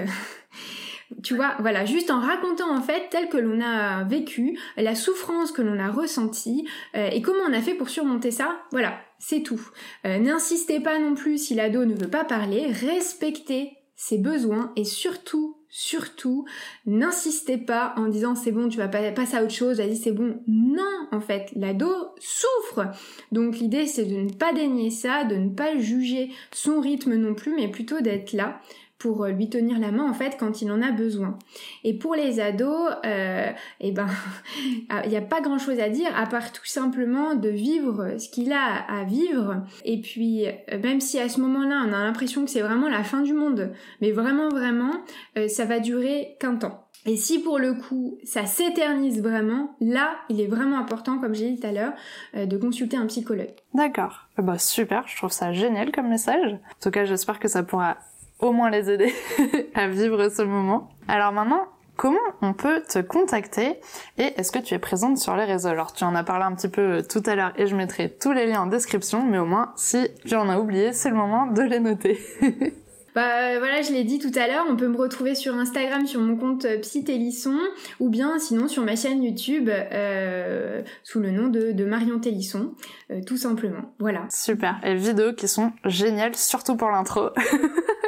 tu 1.23 1.35
vois, 1.35 1.55
voilà, 1.59 1.85
juste 1.85 2.09
en 2.11 2.19
racontant 2.19 2.75
en 2.75 2.81
fait 2.81 3.07
tel 3.09 3.29
que 3.29 3.37
l'on 3.37 3.61
a 3.61 4.03
vécu, 4.03 4.57
la 4.77 4.95
souffrance 4.95 5.51
que 5.51 5.61
l'on 5.61 5.79
a 5.79 5.91
ressentie 5.91 6.67
et 6.93 7.21
comment 7.21 7.43
on 7.47 7.53
a 7.53 7.61
fait 7.61 7.75
pour 7.75 7.89
surmonter 7.89 8.31
ça, 8.31 8.57
voilà, 8.71 8.97
c'est 9.19 9.41
tout. 9.41 9.61
N'insistez 10.03 10.79
pas 10.79 10.99
non 10.99 11.13
plus 11.13 11.37
si 11.37 11.55
l'ado 11.55 11.85
ne 11.85 11.95
veut 11.95 12.09
pas 12.09 12.25
parler, 12.25 12.67
respectez 12.67 13.77
ses 13.95 14.17
besoins 14.17 14.71
et 14.75 14.83
surtout, 14.83 15.54
surtout, 15.69 16.45
n'insistez 16.85 17.57
pas 17.57 17.93
en 17.97 18.07
disant 18.07 18.35
c'est 18.35 18.51
bon, 18.51 18.69
tu 18.69 18.77
vas 18.77 18.87
passer 18.87 19.35
à 19.35 19.43
autre 19.43 19.53
chose, 19.53 19.77
vas-y 19.77 19.95
c'est 19.95 20.11
bon. 20.11 20.41
Non, 20.47 21.07
en 21.11 21.21
fait, 21.21 21.51
l'ado 21.55 21.91
souffre. 22.19 22.91
Donc 23.31 23.57
l'idée 23.57 23.87
c'est 23.87 24.05
de 24.05 24.15
ne 24.15 24.31
pas 24.31 24.53
dénier 24.53 24.89
ça, 24.89 25.23
de 25.23 25.35
ne 25.35 25.49
pas 25.49 25.77
juger 25.77 26.29
son 26.51 26.79
rythme 26.79 27.15
non 27.15 27.33
plus, 27.33 27.55
mais 27.55 27.67
plutôt 27.67 28.01
d'être 28.01 28.33
là 28.33 28.59
pour 29.05 29.23
euh, 29.23 29.29
lui 29.29 29.49
tenir 29.49 29.77
la 29.77 29.91
main 29.91 30.09
en 30.09 30.15
fait 30.15 30.35
quand 30.39 30.63
il 30.63 30.71
en 30.71 30.81
a 30.81 30.89
besoin. 30.89 31.37
Et 31.83 31.93
pour 31.93 32.15
les 32.15 32.39
ados, 32.39 32.89
euh, 33.05 33.51
eh 33.79 33.91
ben, 33.91 34.07
ah, 34.89 35.03
il 35.05 35.11
n'y 35.11 35.15
a 35.15 35.21
pas 35.21 35.41
grand 35.41 35.59
chose 35.59 35.79
à 35.79 35.89
dire 35.89 36.09
à 36.17 36.25
part 36.25 36.51
tout 36.51 36.65
simplement 36.65 37.35
de 37.35 37.49
vivre 37.49 38.17
ce 38.17 38.27
qu'il 38.29 38.51
a 38.51 38.73
à 38.89 39.03
vivre. 39.03 39.63
Et 39.83 40.01
puis, 40.01 40.47
euh, 40.47 40.79
même 40.81 41.01
si 41.01 41.19
à 41.19 41.29
ce 41.29 41.39
moment-là 41.41 41.85
on 41.87 41.93
a 41.93 42.03
l'impression 42.03 42.43
que 42.45 42.49
c'est 42.49 42.61
vraiment 42.61 42.89
la 42.89 43.03
fin 43.03 43.21
du 43.21 43.33
monde, 43.33 43.71
mais 44.01 44.11
vraiment 44.11 44.49
vraiment, 44.49 44.93
euh, 45.37 45.47
ça 45.47 45.65
va 45.65 45.79
durer 45.79 46.35
qu'un 46.39 46.55
temps. 46.55 46.81
Et 47.05 47.15
si 47.15 47.37
pour 47.37 47.59
le 47.59 47.75
coup 47.75 48.17
ça 48.23 48.47
s'éternise 48.47 49.21
vraiment, 49.21 49.75
là 49.81 50.15
il 50.29 50.41
est 50.41 50.47
vraiment 50.47 50.79
important, 50.79 51.19
comme 51.19 51.35
j'ai 51.35 51.51
dit 51.51 51.59
tout 51.59 51.67
à 51.67 51.71
l'heure, 51.71 51.93
de 52.33 52.57
consulter 52.57 52.97
un 52.97 53.05
psychologue. 53.05 53.53
D'accord. 53.75 54.27
Bah 54.39 54.57
super, 54.57 55.07
je 55.07 55.15
trouve 55.15 55.31
ça 55.31 55.53
génial 55.53 55.91
comme 55.91 56.09
message. 56.09 56.53
En 56.53 56.81
tout 56.81 56.89
cas 56.89 57.05
j'espère 57.05 57.37
que 57.37 57.47
ça 57.47 57.61
pourra 57.61 57.97
au 58.39 58.51
moins 58.51 58.69
les 58.69 58.89
aider 58.89 59.13
à 59.75 59.87
vivre 59.87 60.29
ce 60.29 60.41
moment. 60.41 60.89
Alors 61.07 61.31
maintenant, 61.31 61.67
comment 61.95 62.17
on 62.41 62.53
peut 62.53 62.81
te 62.81 62.99
contacter 62.99 63.79
et 64.17 64.33
est-ce 64.37 64.51
que 64.51 64.59
tu 64.59 64.73
es 64.73 64.79
présente 64.79 65.17
sur 65.17 65.35
les 65.35 65.45
réseaux? 65.45 65.69
Alors 65.69 65.93
tu 65.93 66.03
en 66.03 66.15
as 66.15 66.23
parlé 66.23 66.45
un 66.45 66.53
petit 66.53 66.69
peu 66.69 67.03
tout 67.07 67.23
à 67.25 67.35
l'heure 67.35 67.53
et 67.57 67.67
je 67.67 67.75
mettrai 67.75 68.09
tous 68.09 68.31
les 68.31 68.45
liens 68.45 68.61
en 68.61 68.67
description, 68.67 69.23
mais 69.23 69.37
au 69.37 69.45
moins 69.45 69.73
si 69.75 70.07
tu 70.25 70.35
en 70.35 70.49
as 70.49 70.59
oublié, 70.59 70.93
c'est 70.93 71.09
le 71.09 71.15
moment 71.15 71.47
de 71.47 71.61
les 71.61 71.79
noter. 71.79 72.19
Bah 73.15 73.59
voilà, 73.59 73.81
je 73.81 73.93
l'ai 73.93 74.03
dit 74.03 74.19
tout 74.19 74.37
à 74.37 74.45
l'heure, 74.45 74.65
on 74.69 74.75
peut 74.75 74.89
me 74.89 74.97
retrouver 74.97 75.35
sur 75.35 75.55
Instagram 75.55 76.05
sur 76.05 76.19
mon 76.19 76.35
compte 76.35 76.65
euh, 76.65 76.79
Psytélisson 76.79 77.57
ou 78.01 78.09
bien 78.09 78.37
sinon 78.39 78.67
sur 78.67 78.83
ma 78.83 78.97
chaîne 78.97 79.23
YouTube 79.23 79.69
euh, 79.69 80.81
sous 81.01 81.21
le 81.21 81.31
nom 81.31 81.47
de, 81.47 81.71
de 81.71 81.85
Marion 81.85 82.19
Télisson, 82.19 82.73
euh, 83.11 83.21
tout 83.25 83.37
simplement. 83.37 83.93
Voilà. 83.99 84.23
Super. 84.29 84.81
Et 84.83 84.95
vidéos 84.95 85.31
qui 85.31 85.47
sont 85.47 85.71
géniales, 85.85 86.35
surtout 86.35 86.75
pour 86.75 86.89
l'intro. 86.89 87.29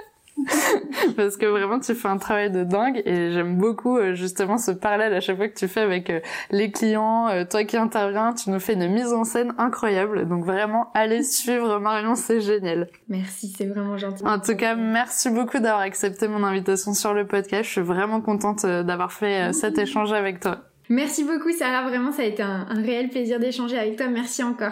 parce 1.15 1.37
que 1.37 1.45
vraiment 1.45 1.79
tu 1.79 1.93
fais 1.95 2.07
un 2.07 2.17
travail 2.17 2.51
de 2.51 2.63
dingue 2.63 3.01
et 3.05 3.31
j'aime 3.31 3.57
beaucoup 3.57 3.97
euh, 3.97 4.13
justement 4.13 4.57
ce 4.57 4.71
parallèle 4.71 5.13
à 5.13 5.19
chaque 5.19 5.37
fois 5.37 5.47
que 5.47 5.57
tu 5.57 5.67
fais 5.67 5.81
avec 5.81 6.09
euh, 6.09 6.19
les 6.51 6.71
clients, 6.71 7.27
euh, 7.29 7.43
toi 7.49 7.63
qui 7.63 7.77
interviens, 7.77 8.33
tu 8.33 8.49
nous 8.49 8.59
fais 8.59 8.73
une 8.73 8.87
mise 8.87 9.13
en 9.13 9.23
scène 9.23 9.53
incroyable. 9.57 10.27
Donc 10.27 10.45
vraiment 10.45 10.91
allez 10.93 11.23
suivre 11.23 11.79
Marion, 11.79 12.15
c'est 12.15 12.41
génial. 12.41 12.87
Merci, 13.07 13.53
c'est 13.55 13.65
vraiment 13.65 13.97
gentil. 13.97 14.23
En 14.25 14.39
tout 14.39 14.55
cas, 14.55 14.75
merci 14.75 15.29
beaucoup 15.29 15.59
d'avoir 15.59 15.79
accepté 15.79 16.27
mon 16.27 16.43
invitation 16.43 16.93
sur 16.93 17.13
le 17.13 17.27
podcast. 17.27 17.65
Je 17.65 17.71
suis 17.71 17.81
vraiment 17.81 18.21
contente 18.21 18.65
d'avoir 18.65 19.11
fait 19.11 19.53
cet 19.53 19.77
échange 19.77 20.13
avec 20.13 20.39
toi. 20.39 20.59
Merci 20.89 21.25
beaucoup 21.25 21.51
Sarah, 21.51 21.87
vraiment 21.87 22.11
ça 22.11 22.21
a 22.21 22.25
été 22.25 22.41
un, 22.41 22.65
un 22.69 22.81
réel 22.81 23.09
plaisir 23.09 23.39
d'échanger 23.39 23.77
avec 23.77 23.97
toi. 23.97 24.07
Merci 24.07 24.43
encore. 24.43 24.71